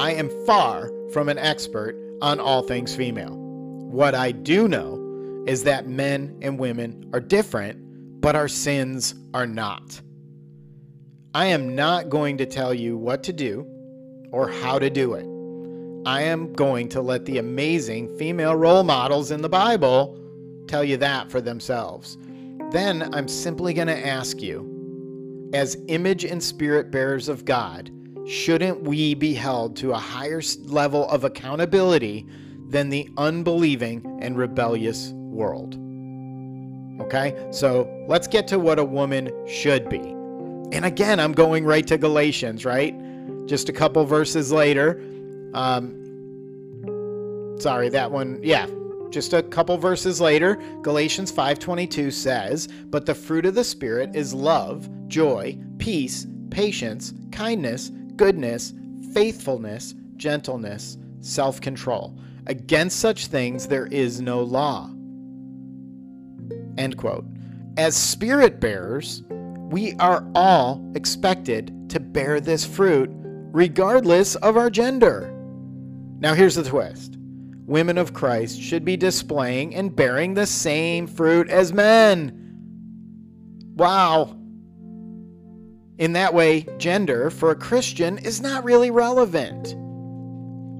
[0.00, 3.36] I am far from an expert on all things female.
[3.36, 7.78] What I do know is that men and women are different
[8.20, 10.00] but our sins are not.
[11.32, 13.66] I am not going to tell you what to do
[14.30, 15.26] or how to do it.
[16.06, 20.18] I am going to let the amazing female role models in the Bible
[20.66, 22.16] tell you that for themselves.
[22.70, 27.90] Then I'm simply going to ask you, as image and spirit bearers of God,
[28.26, 32.26] shouldn't we be held to a higher level of accountability
[32.68, 35.76] than the unbelieving and rebellious world?
[37.00, 39.98] Okay, so let's get to what a woman should be.
[39.98, 42.94] And again, I'm going right to Galatians, right?
[43.46, 45.00] Just a couple verses later.
[45.54, 45.96] Um,
[47.58, 48.66] sorry, that one, yeah,
[49.10, 54.32] just a couple verses later galatians 5.22 says but the fruit of the spirit is
[54.32, 58.72] love joy peace patience kindness goodness
[59.12, 64.90] faithfulness gentleness self-control against such things there is no law
[66.78, 67.24] End quote.
[67.76, 69.22] As spirit bearers,
[69.70, 73.10] we are all expected to bear this fruit
[73.52, 75.32] regardless of our gender.
[76.18, 77.16] Now, here's the twist
[77.66, 82.36] women of Christ should be displaying and bearing the same fruit as men.
[83.76, 84.36] Wow.
[85.98, 89.76] In that way, gender for a Christian is not really relevant.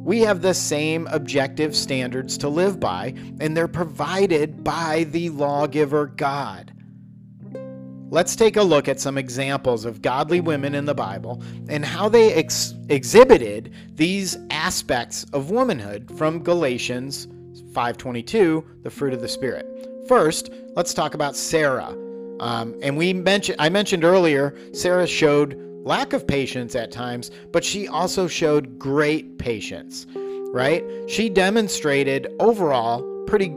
[0.03, 6.07] We have the same objective standards to live by, and they're provided by the lawgiver
[6.07, 6.72] God.
[8.09, 12.09] Let's take a look at some examples of godly women in the Bible and how
[12.09, 17.28] they ex- exhibited these aspects of womanhood from Galatians
[17.72, 19.66] 5:22, the fruit of the spirit.
[20.09, 21.94] First, let's talk about Sarah.
[22.40, 27.64] Um, and we mentioned I mentioned earlier Sarah showed lack of patience at times, but
[27.64, 30.07] she also showed great patience,
[30.53, 30.85] right?
[31.09, 33.55] She demonstrated overall pretty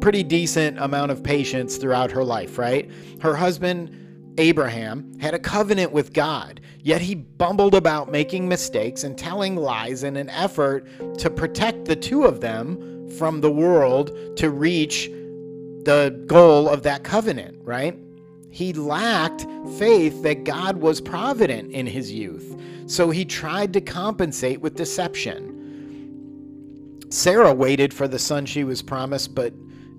[0.00, 2.90] pretty decent amount of patience throughout her life, right?
[3.22, 9.16] Her husband Abraham had a covenant with God, yet he bumbled about making mistakes and
[9.16, 10.86] telling lies in an effort
[11.18, 15.08] to protect the two of them from the world to reach
[15.84, 17.98] the goal of that covenant, right?
[18.54, 19.48] He lacked
[19.78, 25.50] faith that God was provident in his youth, so he tried to compensate with deception.
[27.10, 29.52] Sarah waited for the son she was promised, but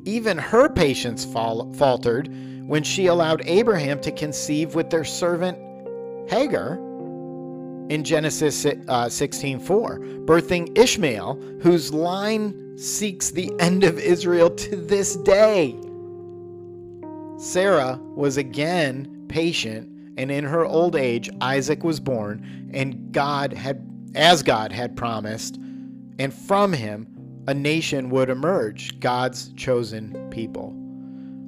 [0.05, 2.29] even her patience faltered
[2.65, 5.57] when she allowed Abraham to conceive with their servant
[6.29, 6.75] Hagar
[7.89, 15.17] in Genesis 16:4, uh, birthing Ishmael, whose line seeks the end of Israel to this
[15.17, 15.75] day.
[17.37, 23.85] Sarah was again patient, and in her old age, Isaac was born, and God had,
[24.15, 25.57] as God had promised,
[26.17, 27.07] and from him
[27.47, 30.73] a nation would emerge, God's chosen people.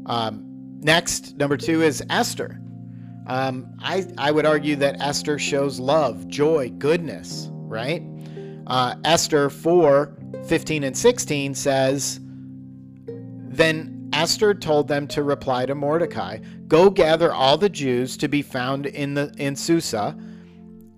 [0.06, 0.44] Um,
[0.82, 2.60] next, number two is Esther.
[3.28, 8.04] Um, I, I would argue that Esther shows love, joy, goodness, right?
[8.68, 10.14] Uh, Esther 4
[10.46, 12.20] 15 and 16 says,
[13.06, 18.42] Then Esther told them to reply to Mordecai, Go gather all the Jews to be
[18.42, 20.18] found in, the, in Susa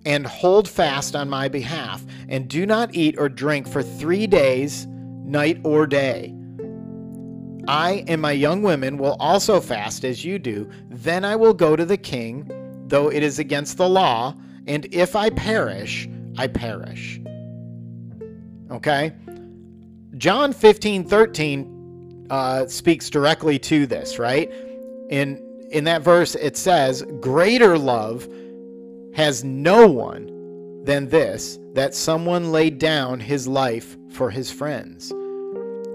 [0.04, 4.86] and hold fast on my behalf, and do not eat or drink for three days,
[4.86, 6.34] night or day.
[7.68, 10.68] I and my young women will also fast as you do.
[10.88, 12.50] Then I will go to the king,
[12.86, 14.34] though it is against the law,
[14.66, 16.08] and if I perish,
[16.38, 17.20] I perish.
[18.70, 19.12] Okay?
[20.16, 21.79] John 15 13
[22.30, 24.50] uh, speaks directly to this, right?
[25.10, 28.28] In, in that verse, it says, Greater love
[29.14, 35.12] has no one than this that someone laid down his life for his friends.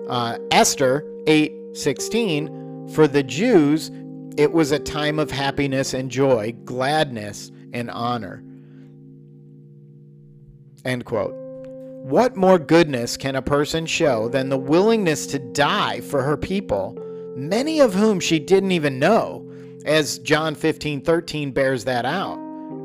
[0.08, 3.90] Uh, Esther 8:16 for the Jews
[4.38, 8.44] it was a time of happiness and joy, gladness and honor.
[10.84, 11.45] End quote.
[12.06, 16.96] What more goodness can a person show than the willingness to die for her people,
[17.36, 19.44] many of whom she didn't even know,
[19.86, 22.36] as John 15:13 bears that out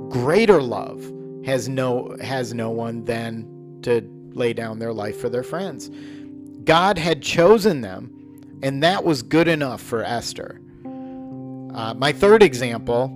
[0.08, 1.04] greater love
[1.44, 3.46] has no has no one than
[3.82, 4.00] to
[4.32, 5.90] lay down their life for their friends.
[6.64, 8.10] God had chosen them,
[8.62, 10.62] and that was good enough for Esther.
[11.74, 13.12] Uh, my third example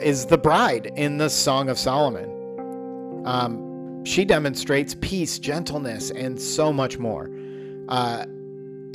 [0.00, 3.26] is the bride in the Song of Solomon.
[3.26, 3.71] Um,
[4.04, 7.30] she demonstrates peace, gentleness, and so much more.
[7.88, 8.26] Uh,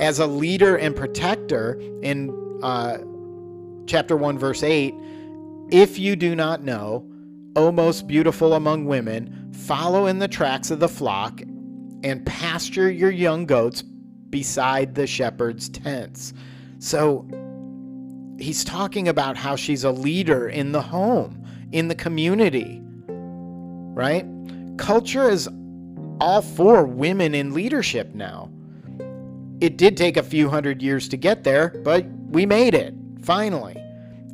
[0.00, 2.30] as a leader and protector in
[2.62, 2.98] uh,
[3.86, 4.94] chapter 1, verse 8,
[5.70, 7.04] if you do not know,
[7.56, 11.40] O most beautiful among women, follow in the tracks of the flock
[12.04, 13.82] and pasture your young goats
[14.30, 16.32] beside the shepherd's tents.
[16.78, 17.26] So
[18.38, 24.24] he's talking about how she's a leader in the home, in the community, right?
[24.78, 25.48] Culture is
[26.20, 28.50] all for women in leadership now.
[29.60, 33.76] It did take a few hundred years to get there, but we made it, finally.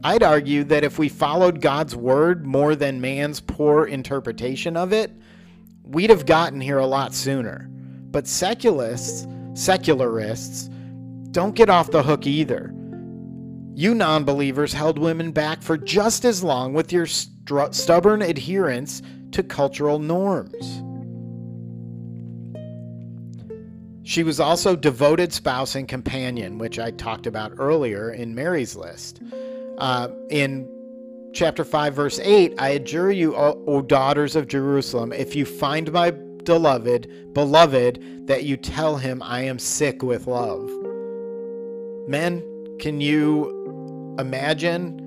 [0.04, 5.10] I'd argue that if we followed God's word more than man's poor interpretation of it,
[5.82, 7.68] we'd have gotten here a lot sooner.
[7.70, 10.68] But secularists, secularists
[11.30, 12.74] don't get off the hook either.
[13.74, 19.00] You non believers held women back for just as long with your st- stubborn adherence
[19.34, 20.82] to cultural norms.
[24.04, 29.20] She was also devoted spouse and companion, which I talked about earlier in Mary's list.
[29.78, 30.68] Uh, in
[31.32, 35.90] chapter 5, verse 8, I adjure you, o, o daughters of Jerusalem, if you find
[35.90, 40.70] my beloved, beloved, that you tell him I am sick with love.
[42.06, 42.44] Men,
[42.78, 45.00] can you imagine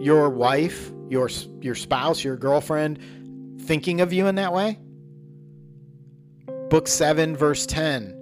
[0.00, 1.28] your wife, your
[1.60, 2.98] your spouse, your girlfriend
[3.60, 4.78] thinking of you in that way?
[6.70, 8.20] Book 7 verse 10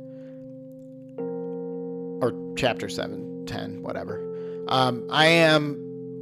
[2.22, 4.22] or chapter 7, 10, whatever.
[4.68, 5.78] Um, I am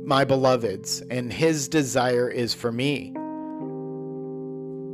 [0.06, 3.12] my beloved's, and his desire is for me.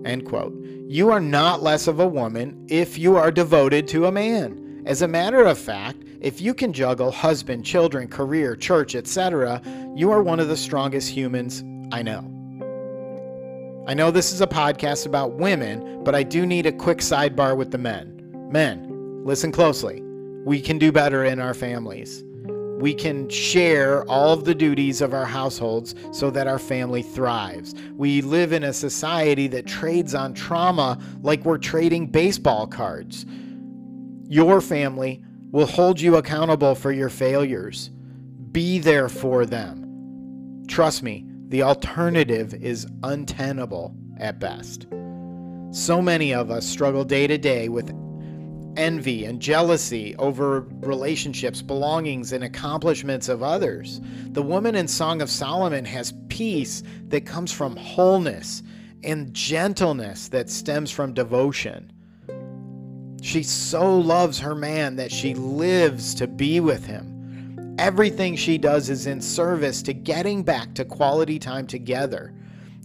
[0.04, 0.54] End quote.
[0.88, 4.82] You are not less of a woman if you are devoted to a man.
[4.84, 9.60] As a matter of fact, if you can juggle husband, children, career, church, etc.,
[9.94, 12.35] you are one of the strongest humans I know.
[13.86, 17.56] I know this is a podcast about women, but I do need a quick sidebar
[17.56, 18.48] with the men.
[18.50, 20.02] Men, listen closely.
[20.44, 22.24] We can do better in our families
[22.78, 27.74] we can share all of the duties of our households so that our family thrives.
[27.94, 33.24] We live in a society that trades on trauma like we're trading baseball cards.
[34.28, 35.22] Your family
[35.52, 37.90] will hold you accountable for your failures.
[38.52, 40.64] Be there for them.
[40.68, 44.86] Trust me, the alternative is untenable at best.
[45.70, 47.90] So many of us struggle day to day with
[48.76, 54.00] envy and jealousy over relationships, belongings, and accomplishments of others.
[54.30, 58.62] The woman in Song of Solomon has peace that comes from wholeness
[59.04, 61.92] and gentleness that stems from devotion.
[63.22, 67.15] She so loves her man that she lives to be with him.
[67.78, 72.32] Everything she does is in service to getting back to quality time together.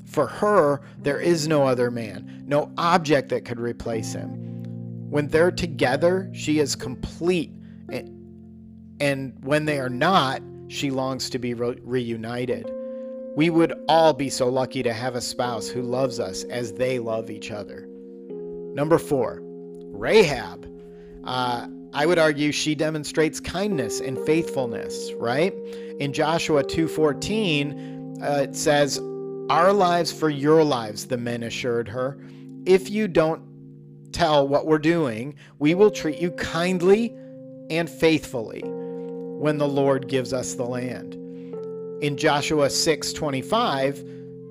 [0.06, 4.30] For her, there is no other man, no object that could replace him.
[5.10, 7.52] When they're together, she is complete.
[9.00, 12.70] And when they are not, she longs to be re- reunited.
[13.36, 17.00] We would all be so lucky to have a spouse who loves us as they
[17.00, 17.88] love each other.
[18.74, 20.68] Number four, Rahab.
[21.24, 25.54] Uh, I would argue she demonstrates kindness and faithfulness, right?
[26.00, 29.00] In Joshua 2:14, uh, it says,
[29.50, 32.18] "Our lives for your lives," the men assured her.
[32.66, 33.42] "If you don't
[34.14, 37.14] tell what we're doing, we will treat you kindly
[37.70, 41.18] and faithfully when the Lord gives us the land."
[42.02, 44.04] In Joshua 6:25,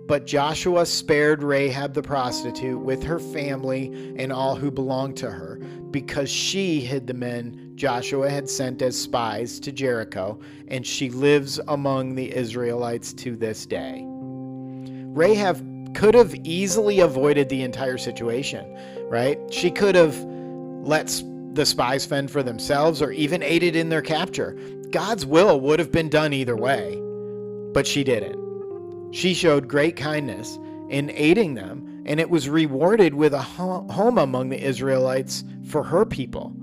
[0.07, 5.59] but Joshua spared Rahab the prostitute with her family and all who belonged to her,
[5.91, 10.39] because she hid the men Joshua had sent as spies to Jericho,
[10.69, 14.05] and she lives among the Israelites to this day.
[14.05, 18.79] Rahab could have easily avoided the entire situation,
[19.09, 19.39] right?
[19.51, 20.17] She could have
[20.85, 21.23] let
[21.55, 24.57] the spies fend for themselves or even aided in their capture.
[24.91, 26.97] God's will would have been done either way,
[27.73, 28.39] but she didn't.
[29.13, 34.49] She showed great kindness in aiding them, and it was rewarded with a home among
[34.49, 36.55] the Israelites for her people.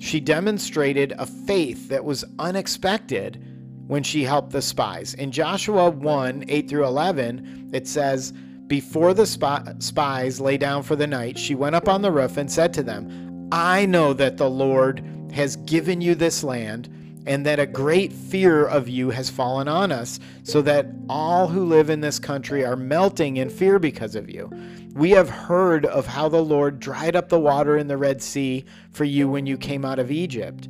[0.00, 3.44] She demonstrated a faith that was unexpected
[3.86, 5.14] when she helped the spies.
[5.14, 8.32] In Joshua 1 8 through 11, it says,
[8.66, 12.50] Before the spies lay down for the night, she went up on the roof and
[12.50, 16.88] said to them, I know that the Lord has given you this land
[17.26, 21.64] and that a great fear of you has fallen on us, so that all who
[21.64, 24.50] live in this country are melting in fear because of you.
[24.94, 28.64] We have heard of how the Lord dried up the water in the Red Sea
[28.90, 30.68] for you when you came out of Egypt,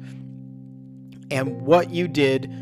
[1.30, 2.52] and what you did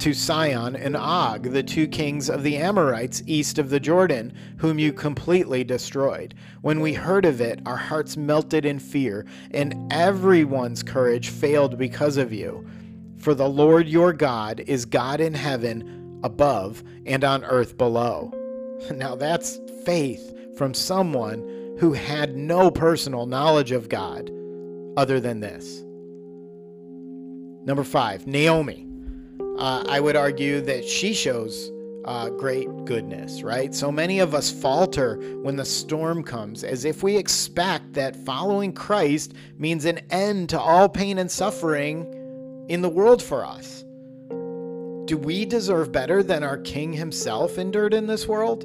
[0.00, 4.78] to Sihon and Og, the two kings of the Amorites east of the Jordan, whom
[4.78, 6.34] you completely destroyed.
[6.60, 12.16] When we heard of it, our hearts melted in fear, and everyone's courage failed because
[12.16, 12.68] of you.
[13.24, 18.30] For the Lord your God is God in heaven above and on earth below.
[18.94, 24.30] Now that's faith from someone who had no personal knowledge of God
[24.98, 25.80] other than this.
[27.66, 28.86] Number five, Naomi.
[29.58, 31.72] Uh, I would argue that she shows
[32.04, 33.74] uh, great goodness, right?
[33.74, 38.74] So many of us falter when the storm comes, as if we expect that following
[38.74, 42.20] Christ means an end to all pain and suffering
[42.68, 43.84] in the world for us.
[45.06, 48.64] Do we deserve better than our King himself endured in this world?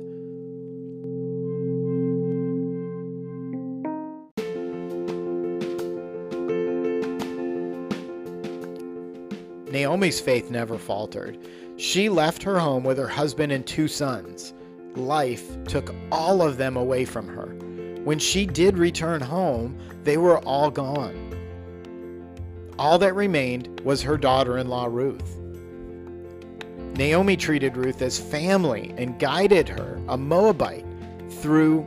[9.71, 11.37] Naomi's faith never faltered.
[11.77, 14.53] She left her home with her husband and two sons.
[14.95, 17.47] Life took all of them away from her.
[18.03, 21.29] When she did return home, they were all gone.
[22.79, 25.37] All that remained was her daughter in law, Ruth.
[26.95, 30.85] Naomi treated Ruth as family and guided her, a Moabite,
[31.29, 31.85] through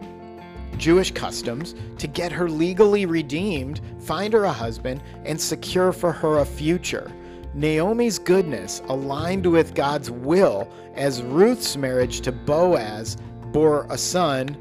[0.76, 6.40] Jewish customs to get her legally redeemed, find her a husband, and secure for her
[6.40, 7.10] a future.
[7.54, 13.16] Naomi's goodness aligned with God's will as Ruth's marriage to Boaz
[13.46, 14.58] bore a son,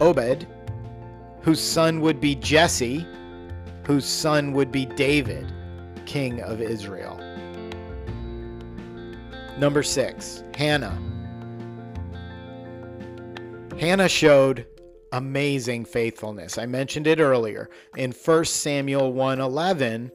[0.00, 0.48] Obed,
[1.42, 3.06] whose son would be Jesse,
[3.86, 5.54] whose son would be David
[6.10, 7.16] king of Israel.
[9.58, 10.98] Number six, Hannah.
[13.78, 14.66] Hannah showed
[15.12, 16.58] amazing faithfulness.
[16.58, 17.70] I mentioned it earlier.
[17.96, 20.10] In 1 Samuel 1:11,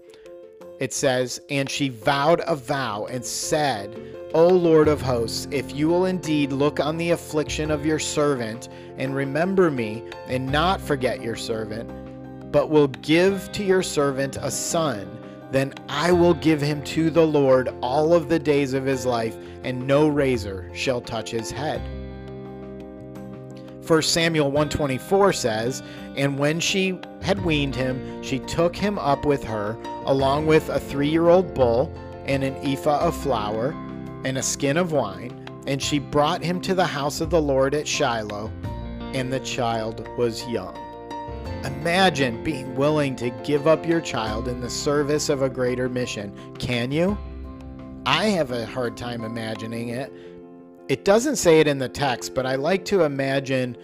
[0.82, 3.96] it says, "And she vowed a vow and said,
[4.34, 8.68] O Lord of hosts, if you will indeed look on the affliction of your servant
[8.98, 11.90] and remember me and not forget your servant,
[12.52, 15.08] but will give to your servant a son,
[15.56, 19.38] then I will give him to the Lord all of the days of his life,
[19.64, 21.82] and no razor shall touch his head.
[23.88, 25.82] 1 Samuel 124 says,
[26.18, 30.80] And when she had weaned him, she took him up with her, along with a
[30.80, 31.94] three year old bull,
[32.26, 33.70] and an ephah of flour,
[34.26, 37.74] and a skin of wine, and she brought him to the house of the Lord
[37.76, 38.52] at Shiloh,
[39.14, 40.85] and the child was young.
[41.64, 46.34] Imagine being willing to give up your child in the service of a greater mission.
[46.60, 47.18] Can you?
[48.06, 50.14] I have a hard time imagining it.
[50.88, 53.76] It doesn't say it in the text, but I like to imagine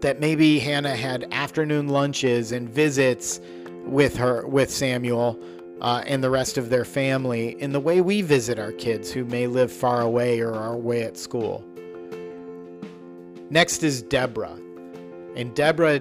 [0.00, 3.40] that maybe Hannah had afternoon lunches and visits
[3.84, 5.38] with her with Samuel
[5.80, 9.24] uh, and the rest of their family in the way we visit our kids who
[9.24, 11.64] may live far away or are away at school.
[13.50, 14.58] Next is Deborah.
[15.36, 16.00] And Deborah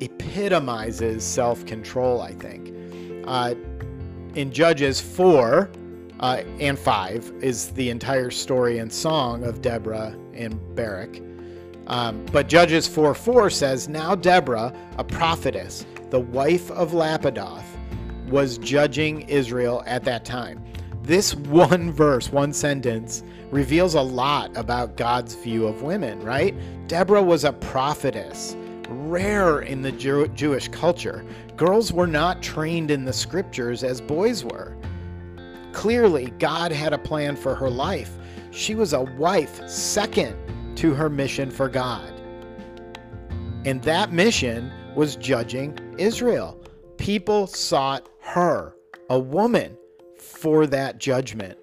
[0.00, 2.74] epitomizes self control, I think.
[3.26, 3.54] Uh,
[4.34, 5.70] in Judges 4
[6.20, 11.20] uh, and 5 is the entire story and song of Deborah and Barak.
[11.86, 17.64] Um, but Judges 4 4 says, Now Deborah, a prophetess, the wife of Lapidoth,
[18.28, 20.64] was judging Israel at that time.
[21.02, 26.54] This one verse, one sentence, reveals a lot about God's view of women, right?
[26.86, 28.54] Deborah was a prophetess,
[28.90, 31.24] rare in the Jew- Jewish culture.
[31.56, 34.76] Girls were not trained in the scriptures as boys were.
[35.72, 38.10] Clearly, God had a plan for her life.
[38.50, 40.36] She was a wife second
[40.76, 42.12] to her mission for God.
[43.64, 46.60] And that mission was judging Israel.
[46.96, 48.74] People sought her,
[49.08, 49.76] a woman,
[50.18, 51.58] for that judgment.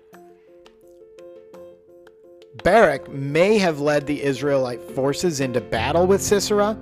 [2.64, 6.78] Barak may have led the Israelite forces into battle with Sisera,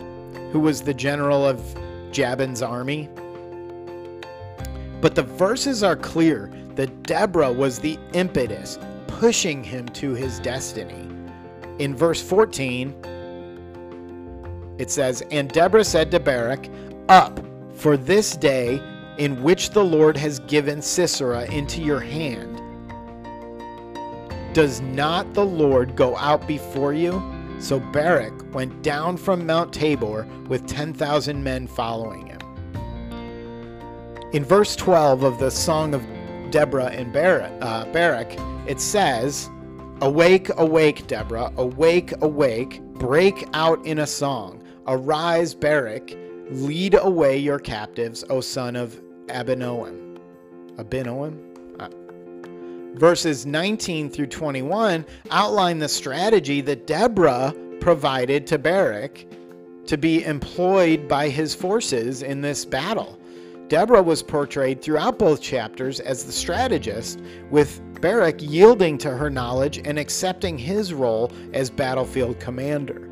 [0.52, 1.62] who was the general of
[2.12, 3.10] Jabin's army.
[5.02, 11.10] But the verses are clear that Deborah was the impetus pushing him to his destiny.
[11.80, 12.96] In verse 14,
[14.78, 16.70] it says, And Deborah said to Barak,
[17.10, 17.40] Up,
[17.76, 18.82] for this day
[19.18, 22.62] in which the Lord has given Sisera into your hand.
[24.54, 27.35] Does not the Lord go out before you?
[27.60, 32.40] So Barak went down from Mount Tabor with 10,000 men following him.
[34.34, 36.06] In verse 12 of the Song of
[36.52, 38.36] Deborah and Barak, uh, Barak,
[38.68, 39.50] it says,
[40.02, 44.62] Awake, awake, Deborah, awake, awake, break out in a song.
[44.88, 46.12] Arise, Barak,
[46.50, 50.18] lead away your captives, O son of Abinoam.
[50.76, 51.45] Abinoam?
[52.96, 59.26] Verses 19 through 21 outline the strategy that Deborah provided to Barak
[59.86, 63.20] to be employed by his forces in this battle.
[63.68, 67.20] Deborah was portrayed throughout both chapters as the strategist,
[67.52, 73.10] with Barak yielding to her knowledge and accepting his role as battlefield commander.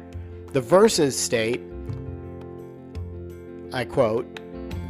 [0.53, 1.61] The verses state,
[3.73, 4.39] I quote,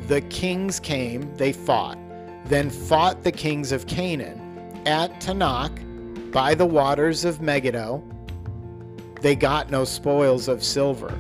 [0.08, 1.98] The kings came, they fought,
[2.46, 4.43] then fought the kings of Canaan
[4.86, 8.04] at Taanach by the waters of Megiddo.
[9.22, 11.20] They got no spoils of silver.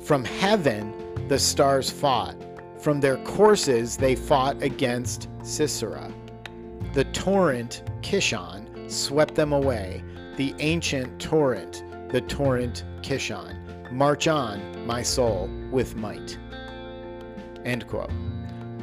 [0.00, 0.94] From heaven
[1.28, 2.36] the stars fought
[2.78, 6.12] from their courses, they fought against Sisera.
[6.94, 10.02] The torrent Kishon swept them away,
[10.36, 13.90] the ancient torrent, the torrent Kishon.
[13.90, 16.38] March on, my soul, with might.
[17.64, 18.10] End quote.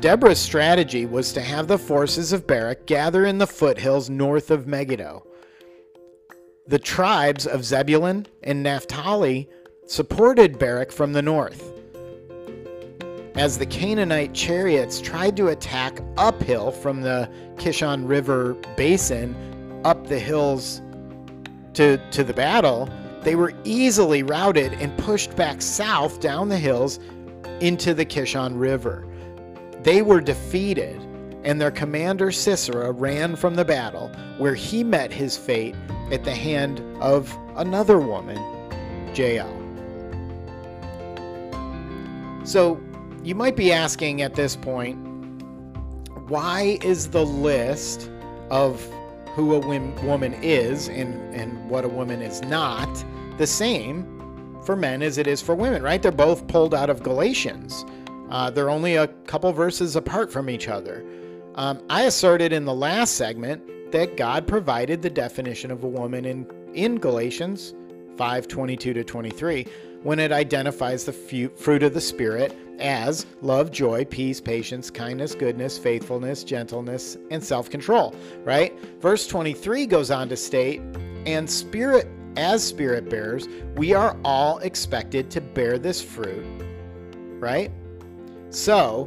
[0.06, 4.68] Deborah's strategy was to have the forces of Barak gather in the foothills north of
[4.68, 5.26] Megiddo.
[6.68, 9.50] The tribes of Zebulun and Naphtali
[9.88, 11.74] supported Barak from the north
[13.34, 20.20] as the Canaanite chariots tried to attack uphill from the Kishon River basin up the
[20.20, 20.84] hills
[21.74, 22.88] to, to the battle,
[23.24, 27.00] they were easily routed and pushed back south down the hills
[27.60, 29.08] into the Kishon River.
[29.86, 31.00] They were defeated,
[31.44, 34.10] and their commander Sisera ran from the battle,
[34.40, 35.76] where he met his fate
[36.12, 38.42] at the hand of another woman,
[39.14, 39.48] Jael.
[42.46, 42.82] So
[43.24, 44.98] you might be asking at this point,
[46.30, 48.10] why is the list
[48.50, 48.84] of
[49.36, 49.60] who a
[50.04, 52.90] woman is and, and what a woman is not
[53.38, 56.02] the same for men as it is for women, right?
[56.02, 57.86] They're both pulled out of Galatians.
[58.30, 61.06] Uh, they're only a couple verses apart from each other.
[61.56, 66.26] Um, I asserted in the last segment that God provided the definition of a woman
[66.26, 67.74] in, in Galatians
[68.18, 69.68] 5 22 to 23
[70.04, 75.78] when it identifies the fruit of the Spirit as love, joy, peace, patience, kindness, goodness,
[75.78, 78.14] faithfulness, gentleness, and self control,
[78.44, 78.78] right?
[79.00, 80.82] Verse 23 goes on to state,
[81.26, 82.08] and spirit,
[82.38, 86.46] as spirit bearers, we are all expected to bear this fruit,
[87.40, 87.72] right?
[88.56, 89.04] So,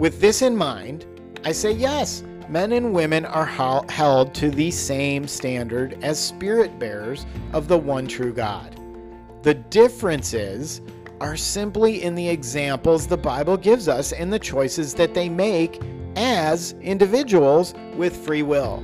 [0.00, 1.06] with this in mind,
[1.44, 7.26] I say yes, men and women are held to the same standard as spirit bearers
[7.52, 8.76] of the one true God.
[9.44, 10.80] The differences
[11.20, 15.80] are simply in the examples the Bible gives us and the choices that they make
[16.16, 18.82] as individuals with free will.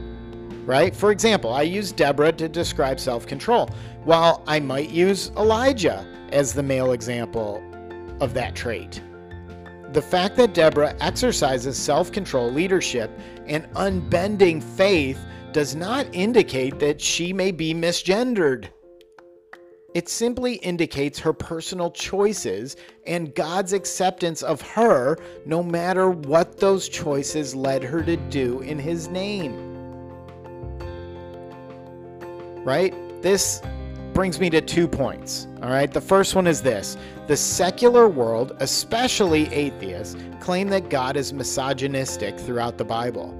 [0.64, 0.94] Right?
[0.94, 3.68] For example, I use Deborah to describe self control,
[4.04, 7.60] while I might use Elijah as the male example
[8.20, 9.02] of that trait.
[9.92, 13.10] The fact that Deborah exercises self control, leadership,
[13.46, 15.18] and unbending faith
[15.52, 18.68] does not indicate that she may be misgendered.
[19.94, 22.76] It simply indicates her personal choices
[23.06, 25.16] and God's acceptance of her,
[25.46, 29.56] no matter what those choices led her to do in His name.
[32.62, 32.94] Right?
[33.22, 33.62] This
[34.18, 35.46] brings me to two points.
[35.62, 35.92] All right.
[35.92, 36.96] The first one is this
[37.28, 43.32] the secular world, especially atheists, claim that God is misogynistic throughout the Bible.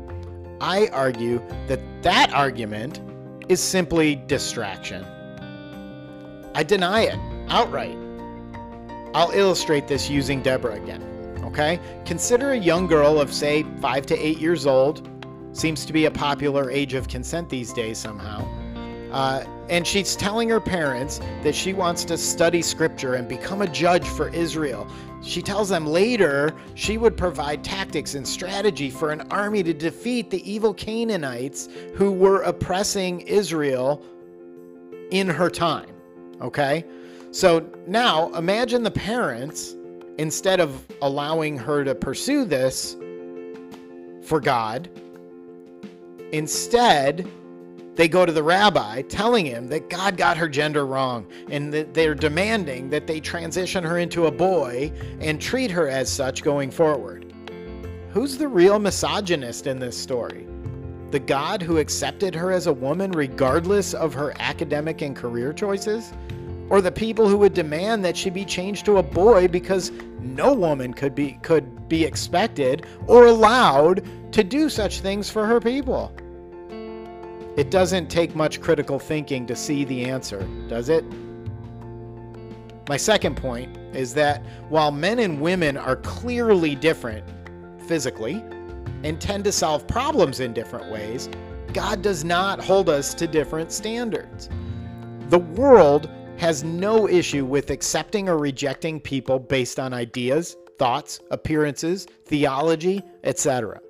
[0.60, 3.00] I argue that that argument
[3.48, 5.04] is simply distraction.
[6.54, 7.18] I deny it
[7.48, 7.98] outright.
[9.16, 11.02] I'll illustrate this using Deborah again.
[11.42, 11.80] Okay?
[12.04, 15.10] Consider a young girl of, say, five to eight years old.
[15.50, 18.57] Seems to be a popular age of consent these days somehow.
[19.12, 23.68] Uh, and she's telling her parents that she wants to study scripture and become a
[23.68, 24.86] judge for Israel.
[25.22, 30.30] She tells them later she would provide tactics and strategy for an army to defeat
[30.30, 34.02] the evil Canaanites who were oppressing Israel
[35.10, 35.90] in her time.
[36.40, 36.84] Okay?
[37.30, 39.74] So now imagine the parents,
[40.18, 42.96] instead of allowing her to pursue this
[44.22, 44.88] for God,
[46.32, 47.28] instead
[47.98, 51.94] they go to the rabbi telling him that God got her gender wrong and that
[51.94, 56.70] they're demanding that they transition her into a boy and treat her as such going
[56.70, 57.34] forward.
[58.12, 60.46] Who's the real misogynist in this story?
[61.10, 66.12] The God who accepted her as a woman regardless of her academic and career choices?
[66.70, 69.90] Or the people who would demand that she be changed to a boy because
[70.20, 75.58] no woman could be could be expected or allowed to do such things for her
[75.58, 76.12] people?
[77.58, 81.04] It doesn't take much critical thinking to see the answer, does it?
[82.88, 87.24] My second point is that while men and women are clearly different
[87.88, 88.44] physically
[89.02, 91.28] and tend to solve problems in different ways,
[91.72, 94.48] God does not hold us to different standards.
[95.28, 102.06] The world has no issue with accepting or rejecting people based on ideas, thoughts, appearances,
[102.24, 103.80] theology, etc.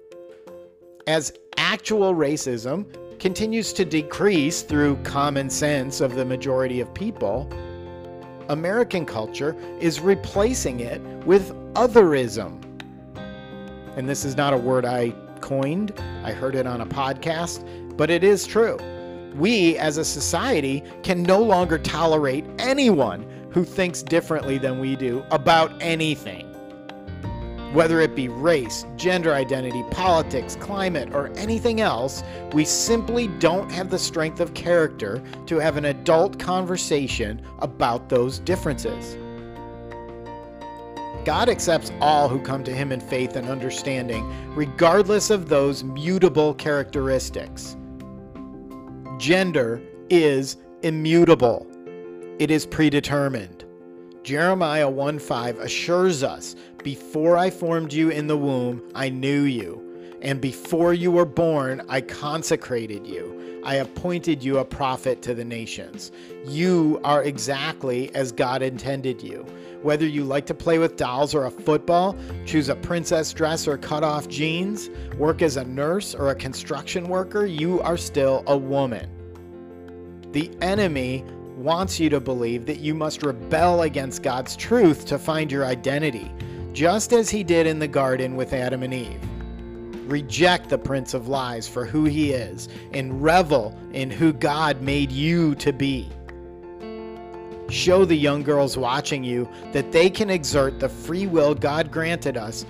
[1.07, 2.87] As actual racism
[3.19, 7.49] continues to decrease through common sense of the majority of people,
[8.49, 12.63] American culture is replacing it with otherism.
[13.97, 15.11] And this is not a word I
[15.41, 15.93] coined,
[16.25, 18.79] I heard it on a podcast, but it is true.
[19.35, 25.25] We as a society can no longer tolerate anyone who thinks differently than we do
[25.31, 26.48] about anything
[27.73, 33.91] whether it be race, gender identity, politics, climate, or anything else, we simply don't have
[33.91, 39.17] the strength of character to have an adult conversation about those differences.
[41.25, 46.55] God accepts all who come to Him in faith and understanding, regardless of those mutable
[46.55, 47.77] characteristics.
[49.19, 51.67] Gender is immutable,
[52.39, 53.58] it is predetermined.
[54.29, 56.55] Jeremiah 1:5 assures us,
[56.85, 59.81] "Before I formed you in the womb, I knew you,
[60.21, 63.63] and before you were born, I consecrated you.
[63.65, 66.13] I appointed you a prophet to the nations.
[66.47, 69.47] You are exactly as God intended you.
[69.81, 72.15] Whether you like to play with dolls or a football,
[72.45, 77.09] choose a princess dress or cut off jeans, work as a nurse or a construction
[77.09, 79.09] worker, you are still a woman."
[80.33, 81.25] The enemy
[81.59, 86.33] wants you to believe that you must rebel against God's truth to find your identity,
[86.73, 89.21] just as he did in the garden with Adam and Eve.
[90.09, 95.11] Reject the Prince of Lies for who he is and revel in who God made
[95.11, 96.09] you to be.
[97.69, 102.37] Show the young girls watching you that they can exert the free will God granted
[102.37, 102.65] us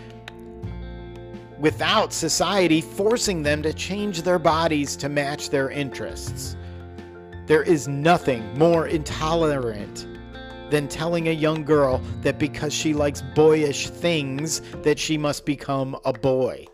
[1.61, 6.57] without society forcing them to change their bodies to match their interests.
[7.49, 10.07] There is nothing more intolerant
[10.71, 15.99] than telling a young girl that because she likes boyish things that she must become
[16.05, 16.67] a boy.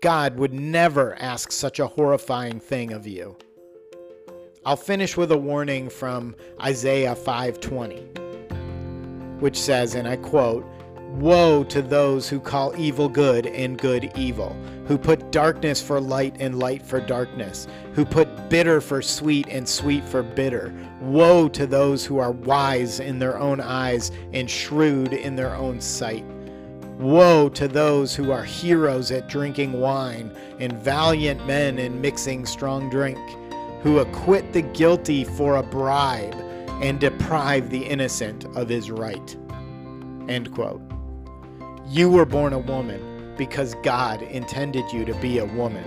[0.00, 3.36] God would never ask such a horrifying thing of you.
[4.64, 10.64] I'll finish with a warning from Isaiah 5:20, which says and I quote,
[11.18, 14.56] Woe to those who call evil good and good evil,
[14.86, 19.68] who put darkness for light and light for darkness, who put bitter for sweet and
[19.68, 20.72] sweet for bitter.
[21.00, 25.80] Woe to those who are wise in their own eyes and shrewd in their own
[25.80, 26.24] sight.
[27.00, 32.88] Woe to those who are heroes at drinking wine and valiant men in mixing strong
[32.90, 33.18] drink,
[33.82, 36.34] who acquit the guilty for a bribe
[36.80, 39.36] and deprive the innocent of his right.
[40.28, 40.80] End quote.
[41.90, 45.82] You were born a woman because God intended you to be a woman.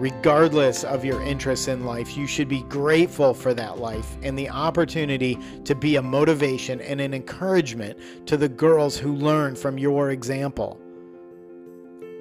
[0.00, 4.50] Regardless of your interests in life, you should be grateful for that life and the
[4.50, 7.96] opportunity to be a motivation and an encouragement
[8.26, 10.80] to the girls who learn from your example.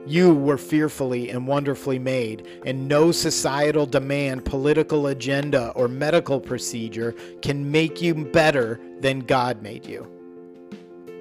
[0.05, 7.15] You were fearfully and wonderfully made, and no societal demand, political agenda, or medical procedure
[7.41, 10.14] can make you better than God made you.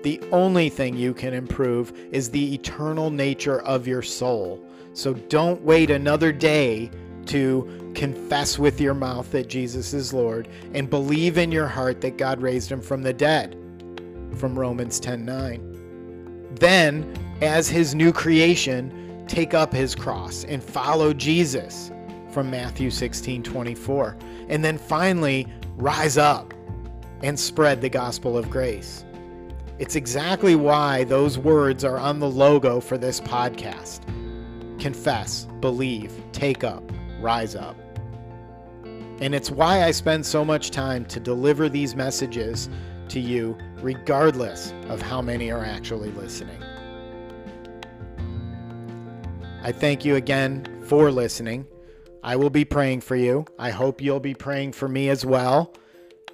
[0.05, 4.63] The only thing you can improve is the eternal nature of your soul.
[4.93, 6.91] So don't wait another day
[7.27, 12.19] to confess with your mouth that Jesus is Lord and believe in your heart that
[12.19, 13.57] God raised him from the dead.
[14.37, 15.63] From Romans 10:9.
[16.61, 21.91] Then, as his new creation, take up his cross and follow Jesus
[22.29, 24.19] from Matthew 16 24.
[24.51, 25.47] And then finally,
[25.79, 26.53] rise up
[27.23, 29.04] and spread the gospel of grace.
[29.79, 34.01] It's exactly why those words are on the logo for this podcast
[34.79, 36.83] confess, believe, take up,
[37.21, 37.77] rise up.
[39.21, 42.69] And it's why I spend so much time to deliver these messages
[43.09, 46.63] to you, regardless of how many are actually listening.
[49.63, 51.67] I thank you again for listening.
[52.23, 53.47] I will be praying for you.
[53.59, 55.75] I hope you'll be praying for me as well.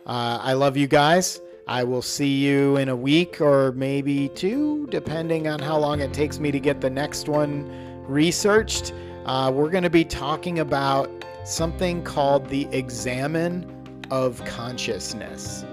[0.07, 1.41] Uh, I love you guys.
[1.71, 6.13] I will see you in a week or maybe two, depending on how long it
[6.13, 7.71] takes me to get the next one
[8.09, 8.93] researched.
[9.25, 11.09] Uh, we're going to be talking about
[11.45, 15.65] something called the examen of consciousness.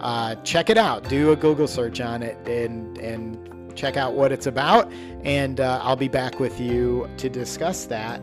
[0.00, 1.08] Uh, check it out.
[1.08, 4.90] Do a Google search on it and and check out what it's about.
[5.22, 8.20] And uh, I'll be back with you to discuss that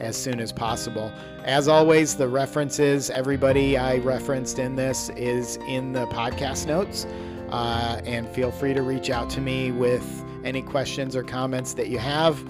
[0.00, 1.12] as soon as possible.
[1.44, 7.06] As always, the references, everybody I referenced in this is in the podcast notes.
[7.50, 11.88] Uh, and feel free to reach out to me with any questions or comments that
[11.88, 12.40] you have.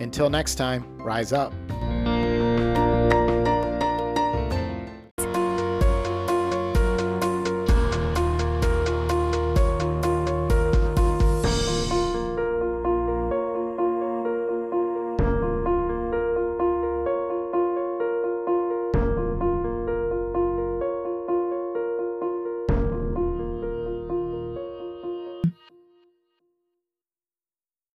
[0.00, 1.52] Until next time, rise up.